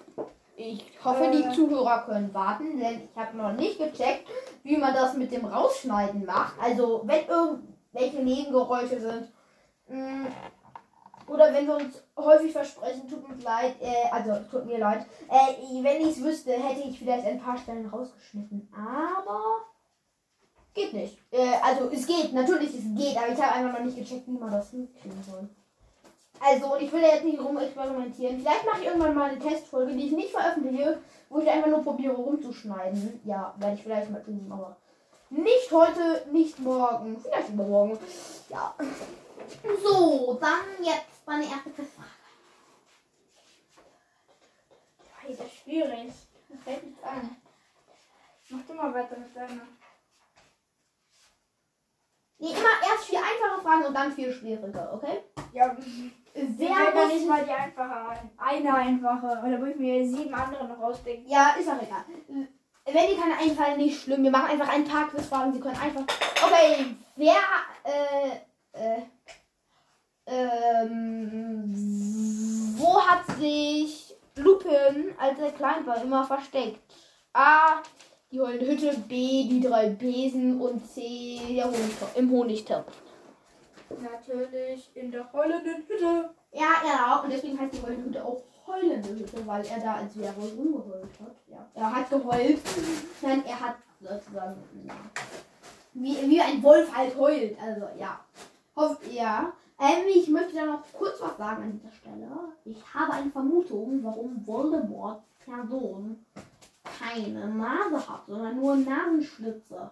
ich 0.58 0.92
hoffe, 1.04 1.24
Äh. 1.26 1.32
die 1.32 1.50
Zuhörer 1.56 2.04
können 2.06 2.34
warten, 2.34 2.80
denn 2.80 3.04
ich 3.10 3.16
habe 3.16 3.38
noch 3.38 3.54
nicht 3.54 3.78
gecheckt, 3.78 4.28
wie 4.64 4.76
man 4.78 4.94
das 4.94 5.14
mit 5.14 5.32
dem 5.32 5.46
Rausschneiden 5.46 6.26
macht. 6.26 6.54
Also, 6.62 7.04
wenn 7.06 7.26
irgendwelche 7.28 8.24
Nebengeräusche 8.24 9.00
sind 9.00 9.32
mh, 9.88 10.28
oder 11.28 11.54
wenn 11.54 11.68
wir 11.68 11.76
uns 11.76 12.04
häufig 12.18 12.52
versprechen, 12.52 13.08
tut 13.08 13.24
uns 13.30 13.44
leid, 13.44 13.76
äh, 13.82 14.10
also 14.12 14.32
tut 14.50 14.66
mir 14.66 14.80
leid. 14.80 15.06
Äh, 15.30 15.84
wenn 15.84 16.02
ich 16.02 16.18
es 16.18 16.24
wüsste, 16.24 16.52
hätte 16.54 16.82
ich 16.82 16.98
vielleicht 17.00 17.26
ein 17.28 17.40
paar 17.42 17.58
Stellen 17.58 17.88
rausgeschnitten. 17.88 18.68
Aber 18.76 19.42
geht 20.78 20.94
nicht. 20.94 21.18
Äh, 21.32 21.56
also, 21.62 21.90
es 21.90 22.06
geht, 22.06 22.34
natürlich, 22.34 22.70
es 22.70 22.86
geht, 22.96 23.18
aber 23.18 23.30
ich 23.30 23.42
habe 23.42 23.54
einfach 23.54 23.80
noch 23.80 23.86
nicht 23.86 23.98
gecheckt, 23.98 24.28
wie 24.28 24.32
man 24.32 24.52
das 24.52 24.70
hinkriegen 24.70 25.24
soll. 25.24 25.50
Also, 26.40 26.78
ich 26.78 26.92
will 26.92 27.02
da 27.02 27.08
jetzt 27.08 27.26
nicht 27.26 27.40
rumexperimentieren. 27.40 28.40
Vielleicht 28.40 28.66
mache 28.66 28.82
ich 28.82 28.88
irgendwann 28.88 29.16
mal 29.16 29.32
eine 29.32 29.40
Testfolge, 29.40 29.94
die 29.94 30.06
ich 30.06 30.12
nicht 30.12 30.32
veröffentliche, 30.32 31.00
wo 31.30 31.40
ich 31.40 31.50
einfach 31.50 31.70
nur 31.70 31.84
probiere 31.84 32.14
rumzuschneiden. 32.14 33.20
Ja, 33.26 33.54
werde 33.58 33.76
ich 33.76 33.84
vielleicht 33.84 34.12
mal 34.12 34.24
tun, 34.24 34.48
aber 34.52 34.78
nicht 35.30 35.72
heute, 35.72 36.26
nicht 36.32 36.60
morgen. 36.60 37.20
Vielleicht 37.20 37.50
übermorgen. 37.50 37.98
Ja. 38.50 38.74
So, 39.84 40.38
dann 40.40 40.86
jetzt 40.86 41.26
meine 41.26 41.44
erste. 41.44 41.72
Hey, 45.20 45.36
das 45.36 45.48
ist 45.48 45.56
schwierig. 45.64 46.14
Das 46.50 46.62
fällt 46.64 46.84
nichts 46.86 47.04
an. 47.04 47.36
Mach 48.50 48.62
du 48.66 48.74
mal 48.74 48.94
weiter 48.94 49.18
mit 49.18 49.36
deiner. 49.36 49.62
Nee, 52.40 52.52
immer 52.52 52.92
erst 52.92 53.06
vier 53.06 53.20
einfache 53.20 53.62
Fragen 53.62 53.86
und 53.86 53.94
dann 53.94 54.12
vier 54.12 54.32
schwierige, 54.32 54.90
okay? 54.94 55.24
Ja, 55.54 55.76
Wer 56.34 56.70
wer 56.70 56.94
muss 56.94 57.14
nicht 57.14 57.28
mal 57.28 57.44
die 57.44 57.52
einfache 57.52 58.10
ein. 58.10 58.30
Eine 58.38 58.74
einfache. 58.74 59.26
Oder 59.44 59.58
muss 59.58 59.70
ich 59.70 59.78
mir 59.78 60.08
sieben 60.08 60.34
andere 60.34 60.68
noch 60.68 60.80
ausdenken? 60.80 61.28
Ja, 61.28 61.56
ist 61.60 61.68
auch 61.68 61.82
egal. 61.82 62.06
Wenn 62.86 63.08
dir 63.08 63.18
keine 63.20 63.38
einfallen, 63.38 63.78
nicht 63.78 64.02
schlimm. 64.02 64.24
Wir 64.24 64.30
machen 64.32 64.52
einfach 64.52 64.70
ein 64.70 64.86
paar 64.86 65.08
Quizfragen. 65.08 65.52
Sie 65.52 65.60
können 65.60 65.80
einfach. 65.80 66.04
Okay, 66.46 66.96
wer. 67.16 67.42
Äh, 67.84 68.30
äh, 68.74 69.02
ähm, 70.28 71.74
wo 72.78 73.02
hat 73.02 73.26
sich 73.40 74.16
Lupin, 74.36 75.16
als 75.18 75.40
er 75.40 75.52
klein 75.52 75.88
war, 75.88 76.02
immer 76.02 76.24
versteckt? 76.24 76.82
A. 77.34 77.82
Die 78.32 78.40
heulende 78.40 78.68
Hütte. 78.68 78.98
B. 79.08 79.48
Die 79.48 79.62
drei 79.62 79.90
Besen. 79.90 80.60
Und 80.60 80.86
C. 80.86 81.40
Der 81.50 81.66
Honigtopf, 81.66 82.18
im 82.18 82.32
Honigtopf. 82.32 82.92
Natürlich 83.90 84.90
in 84.96 85.12
der 85.12 85.32
heulenden 85.32 85.84
Hütte. 85.88 86.30
Ja, 86.52 86.82
genau. 86.82 87.24
Und 87.24 87.32
deswegen 87.32 87.60
heißt 87.60 87.74
die 87.74 87.82
heulende 87.82 88.06
Hütte 88.06 88.26
auch 88.26 88.44
heulende 88.68 89.10
Hütte, 89.10 89.48
weil 89.48 89.66
er 89.66 89.80
da 89.80 89.96
als 89.96 90.18
wäre 90.18 90.34
rumgeheult 90.36 91.10
hat. 91.22 91.36
Ja. 91.48 91.66
Er 91.74 91.96
hat 91.96 92.10
geheult. 92.10 92.60
Nein, 93.22 93.44
er 93.46 93.60
hat 93.60 93.76
sozusagen. 94.02 94.62
Ja. 94.86 94.94
Wie, 95.94 96.30
wie 96.30 96.42
ein 96.42 96.62
Wolf 96.62 96.96
halt 96.96 97.18
heult. 97.18 97.58
Also, 97.62 97.88
ja. 97.98 98.20
Hoff, 98.76 98.98
ja. 99.10 99.54
Ähm, 99.80 100.06
ich 100.14 100.28
möchte 100.28 100.56
da 100.56 100.66
noch 100.66 100.82
kurz 100.94 101.22
was 101.22 101.38
sagen 101.38 101.64
an 101.64 101.80
dieser 101.80 101.94
Stelle. 101.94 102.28
Ich 102.66 102.84
habe 102.94 103.14
eine 103.14 103.32
Vermutung, 103.32 104.04
warum 104.04 104.46
Voldemort 104.46 105.22
Person 105.46 106.26
keine 107.00 107.48
Nase 107.48 108.08
hat, 108.08 108.26
sondern 108.28 108.58
nur 108.58 108.76
Nasenschlitze. 108.76 109.92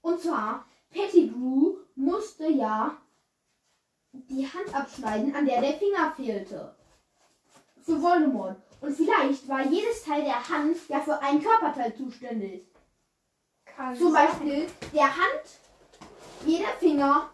Und 0.00 0.20
zwar, 0.20 0.64
Pettigrew 0.90 1.76
musste 1.94 2.48
ja 2.48 2.96
die 4.12 4.46
Hand 4.46 4.74
abschneiden, 4.74 5.34
an 5.34 5.46
der 5.46 5.60
der 5.60 5.74
Finger 5.74 6.12
fehlte. 6.16 6.74
Für 7.82 8.02
Voldemort. 8.02 8.56
Und 8.80 8.94
vielleicht 8.94 9.48
war 9.48 9.62
jedes 9.62 10.04
Teil 10.04 10.22
der 10.24 10.48
Hand 10.48 10.76
ja 10.88 11.00
für 11.00 11.20
ein 11.20 11.42
Körperteil 11.42 11.94
zuständig. 11.96 12.66
Kann 13.64 13.96
Zum 13.96 14.12
sein. 14.12 14.28
Beispiel 14.28 14.66
der 14.92 15.06
Hand, 15.06 15.42
jeder 16.46 16.68
Finger. 16.78 17.30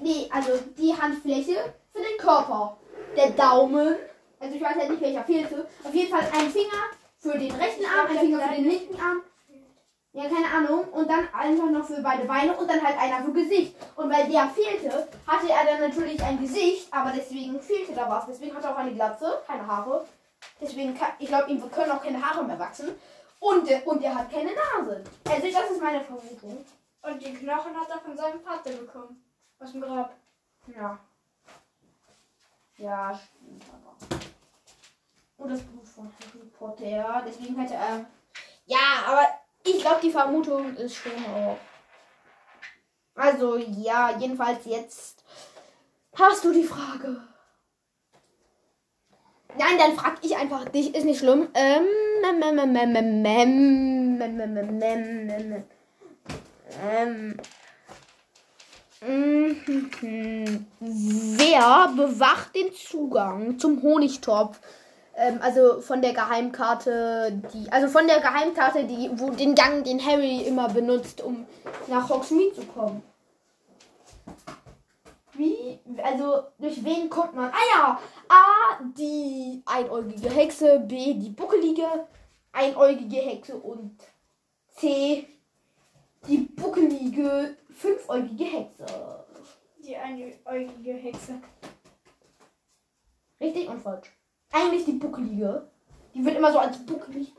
Nee, 0.00 0.28
also 0.32 0.52
die 0.76 0.94
Handfläche 0.94 1.74
für 1.92 2.00
den 2.00 2.18
Körper. 2.18 2.78
Der 3.16 3.30
Daumen. 3.30 3.96
Also 4.44 4.56
ich 4.56 4.62
weiß 4.62 4.76
halt 4.76 4.90
nicht, 4.90 5.00
welcher 5.02 5.24
fehlte. 5.24 5.66
Auf 5.82 5.94
jeden 5.94 6.10
Fall 6.10 6.28
ein 6.32 6.50
Finger 6.50 6.82
für 7.18 7.38
den 7.38 7.52
rechten 7.52 7.84
Arm, 7.86 8.10
ein 8.10 8.18
Finger 8.18 8.40
für 8.40 8.54
den 8.54 8.64
linken 8.68 9.00
Arm. 9.00 9.22
Ja, 10.12 10.24
keine 10.28 10.46
Ahnung. 10.46 10.84
Und 10.92 11.08
dann 11.10 11.26
einfach 11.32 11.70
noch 11.70 11.86
für 11.86 12.00
beide 12.02 12.24
Beine 12.26 12.54
und 12.56 12.68
dann 12.70 12.82
halt 12.82 12.98
einer 12.98 13.24
für 13.24 13.32
Gesicht. 13.32 13.74
Und 13.96 14.12
weil 14.12 14.28
der 14.30 14.48
fehlte, 14.48 15.08
hatte 15.26 15.50
er 15.50 15.64
dann 15.64 15.80
natürlich 15.88 16.22
ein 16.22 16.38
Gesicht, 16.40 16.86
aber 16.92 17.10
deswegen 17.10 17.58
fehlte 17.60 17.94
da 17.94 18.08
was. 18.08 18.26
Deswegen 18.26 18.54
hat 18.54 18.62
er 18.64 18.72
auch 18.74 18.78
eine 18.78 18.92
Glatze, 18.92 19.42
keine 19.46 19.66
Haare. 19.66 20.06
Deswegen, 20.60 20.94
kann, 20.96 21.12
ich 21.18 21.28
glaube, 21.28 21.50
ihm 21.50 21.70
können 21.70 21.90
auch 21.90 22.02
keine 22.02 22.22
Haare 22.22 22.44
mehr 22.44 22.58
wachsen. 22.58 22.94
Und, 23.40 23.68
der- 23.68 23.86
und 23.86 24.02
er 24.04 24.14
hat 24.14 24.30
keine 24.30 24.50
Nase. 24.52 25.02
Also 25.28 25.46
das 25.50 25.70
ist 25.70 25.82
meine 25.82 26.02
Vermutung. 26.02 26.64
Und 27.02 27.20
die 27.26 27.34
Knochen 27.34 27.74
hat 27.78 27.88
er 27.90 27.98
von 28.00 28.16
seinem 28.16 28.40
Vater 28.40 28.70
bekommen. 28.70 29.24
Aus 29.58 29.72
dem 29.72 29.80
Grab. 29.80 30.14
Ja. 30.66 30.98
Ja, 32.76 33.18
stimmt 33.18 33.64
aber. 33.72 34.23
Und 35.36 35.50
das 35.50 35.60
Buch 35.62 35.84
von 35.84 36.04
Harry 36.04 36.46
Potter. 36.56 37.24
Deswegen 37.26 37.58
hätte 37.58 37.74
er. 37.74 38.06
Ja, 38.66 39.04
aber 39.06 39.26
ich 39.64 39.80
glaube, 39.80 40.00
die 40.02 40.10
Vermutung 40.10 40.76
ist 40.76 40.94
schon 40.96 41.12
hoch. 41.12 41.56
Also, 43.14 43.56
ja, 43.56 44.16
jedenfalls 44.18 44.64
jetzt 44.64 45.24
hast 46.14 46.44
du 46.44 46.52
die 46.52 46.64
Frage. 46.64 47.22
Nein, 49.56 49.78
dann 49.78 49.94
frag 49.94 50.18
ich 50.22 50.36
einfach 50.36 50.68
dich, 50.68 50.94
ist 50.94 51.04
nicht 51.04 51.20
schlimm. 51.20 51.48
Ähm, 51.54 51.86
ähm, 56.82 57.38
ähm, 59.06 60.66
Wer 60.80 61.92
bewacht 61.96 62.54
den 62.56 62.72
Zugang 62.74 63.58
zum 63.58 63.80
Honigtopf? 63.82 64.58
Ähm, 65.16 65.38
also 65.40 65.80
von 65.80 66.02
der 66.02 66.12
Geheimkarte, 66.12 67.40
die, 67.52 67.70
also 67.70 67.88
von 67.88 68.06
der 68.06 68.20
Geheimkarte, 68.20 68.84
die, 68.84 69.10
wo 69.14 69.30
den 69.30 69.54
Gang, 69.54 69.84
den 69.84 70.04
Harry 70.04 70.42
immer 70.42 70.68
benutzt, 70.68 71.22
um 71.22 71.46
nach 71.86 72.08
Hogsmeade 72.08 72.54
zu 72.54 72.62
kommen. 72.66 73.02
Wie? 75.34 75.80
Also 76.02 76.44
durch 76.58 76.84
wen 76.84 77.08
kommt 77.10 77.34
man? 77.34 77.50
Ah 77.50 77.66
ja, 77.74 78.00
A 78.28 78.80
die 78.96 79.62
einäugige 79.66 80.30
Hexe, 80.30 80.80
B 80.80 81.14
die 81.14 81.30
buckelige 81.30 82.06
einäugige 82.54 83.16
Hexe 83.16 83.56
und 83.56 83.98
C 84.68 85.26
die 86.26 86.38
buckelige 86.38 87.56
fünfäugige 87.68 88.44
Hexe. 88.44 88.86
Die 89.78 89.96
einäugige 89.96 90.94
Hexe. 90.94 91.40
Richtig 93.40 93.68
und 93.68 93.82
falsch. 93.82 94.13
Eigentlich 94.54 94.84
die 94.84 94.92
buckelige. 94.92 95.66
Die 96.14 96.24
wird 96.24 96.36
immer 96.36 96.52
so 96.52 96.60
als 96.60 96.78
buckelig. 96.78 97.34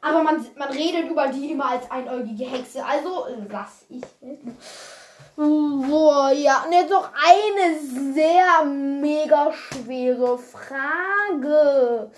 Aber 0.00 0.22
man, 0.22 0.44
man 0.56 0.70
redet 0.70 1.10
über 1.10 1.28
die 1.28 1.52
immer 1.52 1.66
als 1.66 1.90
einäugige 1.90 2.44
Hexe. 2.44 2.82
Also 2.82 3.26
lass 3.50 3.84
ich. 3.90 4.02
Boah, 5.36 6.30
ja. 6.32 6.64
Und 6.64 6.72
jetzt 6.72 6.90
noch 6.90 7.10
eine 7.12 7.78
sehr 8.14 8.64
mega 8.64 9.52
schwere 9.52 10.38
Frage. 10.38 12.10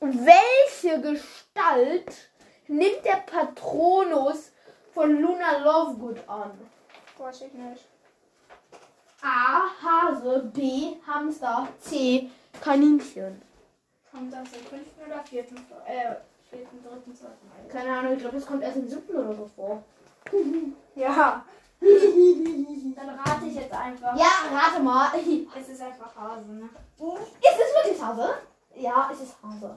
Welche 0.00 1.00
Gestalt 1.00 2.30
nimmt 2.68 3.04
der 3.06 3.24
Patronus 3.24 4.52
von 4.92 5.18
Luna 5.18 5.58
Lovegood 5.64 6.28
an? 6.28 6.50
Weiß 7.16 7.40
ich 7.40 7.52
nicht. 7.54 7.86
A. 9.26 9.66
Hase, 9.82 10.50
B. 10.54 10.96
Hamster, 11.04 11.66
C. 11.80 12.30
Kaninchen. 12.60 13.42
Kommt 14.12 14.32
das 14.32 14.52
im 14.52 14.64
fünften 14.64 15.04
oder 15.04 15.24
vierten, 15.24 15.56
äh, 15.84 16.14
vierten, 16.48 16.82
dritten, 16.82 17.14
zweiten? 17.14 17.68
Keine 17.68 17.98
Ahnung, 17.98 18.12
ich 18.12 18.20
glaube, 18.20 18.36
das 18.36 18.46
kommt 18.46 18.62
erst 18.62 18.76
im 18.76 18.88
siebten 18.88 19.16
oder 19.16 19.34
so 19.34 19.50
vor. 19.56 19.82
Ja. 20.94 21.44
Dann 21.78 23.10
rate 23.10 23.46
ich 23.46 23.54
jetzt 23.54 23.72
einfach. 23.72 24.16
Ja, 24.16 24.30
rate 24.50 24.82
mal. 24.82 25.10
Es 25.60 25.68
ist 25.68 25.82
einfach 25.82 26.14
Hase, 26.16 26.50
ne? 26.50 26.68
Ist 26.98 27.60
es 27.60 27.84
wirklich 27.84 28.02
Hase? 28.02 28.28
Ja, 28.76 29.10
es 29.12 29.20
ist 29.20 29.36
Hase. 29.42 29.76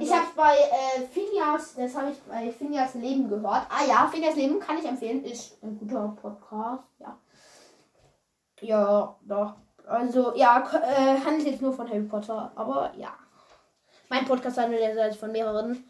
Ich 0.00 0.12
habe 0.12 0.26
bei 0.34 0.56
äh, 0.56 1.06
Phineas, 1.06 1.74
das 1.76 1.94
habe 1.94 2.10
ich 2.10 2.18
bei 2.22 2.50
Phineas 2.50 2.94
Leben 2.94 3.28
gehört. 3.28 3.66
Ah 3.68 3.84
ja, 3.86 4.08
Phineas 4.08 4.34
Leben 4.34 4.58
kann 4.58 4.78
ich 4.78 4.84
empfehlen. 4.86 5.24
Ist 5.24 5.62
ein 5.62 5.78
guter 5.78 6.16
Podcast, 6.20 6.84
ja. 6.98 7.16
Ja, 8.60 9.16
doch. 9.22 9.54
Also, 9.86 10.34
ja, 10.34 10.58
äh, 10.58 11.24
handelt 11.24 11.46
jetzt 11.46 11.62
nur 11.62 11.72
von 11.72 11.88
Harry 11.88 12.02
Potter, 12.02 12.52
aber 12.54 12.92
ja. 12.96 13.14
Mein 14.08 14.24
Podcast 14.24 14.58
handelt 14.58 14.80
jetzt 14.80 15.18
von 15.18 15.32
mehreren. 15.32 15.84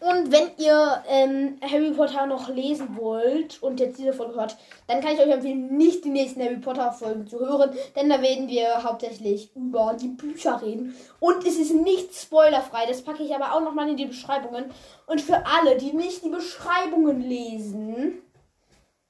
Und 0.00 0.32
wenn 0.32 0.50
ihr 0.56 1.04
ähm, 1.08 1.58
Harry 1.60 1.90
Potter 1.90 2.24
noch 2.24 2.48
lesen 2.48 2.96
wollt 2.96 3.62
und 3.62 3.80
jetzt 3.80 3.98
diese 3.98 4.14
Folge 4.14 4.34
hört, 4.34 4.56
dann 4.86 5.02
kann 5.02 5.12
ich 5.12 5.20
euch 5.20 5.28
empfehlen, 5.28 5.76
nicht 5.76 6.06
die 6.06 6.08
nächsten 6.08 6.42
Harry 6.42 6.56
Potter 6.56 6.90
Folgen 6.90 7.26
zu 7.26 7.38
hören, 7.38 7.70
denn 7.94 8.08
da 8.08 8.22
werden 8.22 8.48
wir 8.48 8.82
hauptsächlich 8.82 9.54
über 9.54 9.94
die 10.00 10.08
Bücher 10.08 10.62
reden. 10.62 10.96
Und 11.20 11.46
es 11.46 11.58
ist 11.58 11.74
nicht 11.74 12.14
spoilerfrei, 12.14 12.86
das 12.86 13.02
packe 13.02 13.22
ich 13.22 13.34
aber 13.34 13.52
auch 13.52 13.60
nochmal 13.60 13.90
in 13.90 13.98
die 13.98 14.06
Beschreibungen. 14.06 14.72
Und 15.06 15.20
für 15.20 15.44
alle, 15.44 15.76
die 15.76 15.92
nicht 15.92 16.24
die 16.24 16.30
Beschreibungen 16.30 17.20
lesen, 17.20 18.22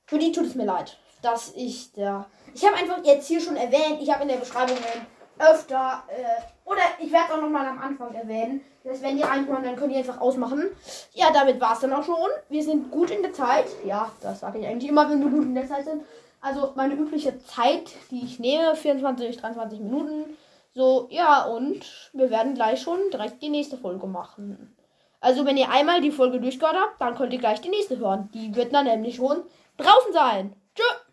für 0.07 0.19
die 0.19 0.33
tut 0.33 0.47
es 0.47 0.57
mir 0.57 0.67
leid, 0.67 0.99
dass 1.23 1.53
ich 1.55 1.93
da. 1.93 2.27
Ich 2.55 2.65
habe 2.65 2.77
einfach 2.77 3.05
jetzt 3.05 3.27
hier 3.29 3.41
schon 3.41 3.57
erwähnt, 3.57 3.99
ich 4.01 4.13
habe 4.13 4.23
in 4.23 4.29
der 4.29 4.37
Beschreibung 4.37 4.77
ähm, 4.77 5.07
öfter 5.39 6.03
äh, 6.09 6.69
oder 6.69 6.83
ich 6.99 7.11
werde 7.11 7.27
es 7.29 7.35
auch 7.35 7.41
nochmal 7.41 7.67
am 7.67 7.81
Anfang 7.81 8.15
erwähnen. 8.15 8.61
Das 8.83 8.95
heißt, 8.95 9.03
wenn 9.03 9.17
die 9.17 9.23
reinkommen, 9.23 9.63
dann 9.63 9.77
könnt 9.77 9.93
ihr 9.93 9.99
einfach 9.99 10.21
ausmachen. 10.21 10.65
Ja, 11.13 11.31
damit 11.33 11.61
war 11.61 11.75
es 11.75 11.81
dann 11.81 11.93
auch 11.93 12.05
schon. 12.05 12.17
Wir 12.49 12.63
sind 12.63 12.91
gut 12.91 13.11
in 13.11 13.23
der 13.23 13.33
Zeit. 13.33 13.67
Ja, 13.85 14.11
das 14.23 14.41
sage 14.41 14.59
ich 14.59 14.67
eigentlich 14.67 14.91
immer, 14.91 15.09
wenn 15.11 15.21
wir 15.21 15.31
gut 15.31 15.45
in 15.45 15.55
der 15.55 15.69
Zeit 15.69 15.85
sind. 15.85 16.03
Also 16.41 16.73
meine 16.75 16.95
übliche 16.95 17.39
Zeit, 17.45 17.93
die 18.11 18.25
ich 18.25 18.39
nehme, 18.39 18.75
24, 18.75 19.37
23 19.37 19.81
Minuten. 19.81 20.37
So, 20.73 21.09
ja, 21.11 21.45
und 21.45 22.11
wir 22.13 22.31
werden 22.31 22.55
gleich 22.55 22.81
schon 22.81 22.99
direkt 23.13 23.43
die 23.43 23.49
nächste 23.51 23.77
Folge 23.77 24.07
machen. 24.07 24.77
Also, 25.21 25.45
wenn 25.45 25.59
ihr 25.59 25.69
einmal 25.69 26.01
die 26.01 26.13
Folge 26.13 26.41
durchgehört 26.41 26.77
habt, 26.81 27.01
dann 27.01 27.15
könnt 27.15 27.33
ihr 27.35 27.39
gleich 27.39 27.61
die 27.61 27.69
nächste 27.69 27.99
hören. 27.99 28.31
Die 28.33 28.55
wird 28.55 28.73
dann 28.73 28.87
nämlich 28.87 29.17
schon 29.17 29.43
draußen 29.77 30.13
sein. 30.15 30.55
Tschüss! 30.75 31.10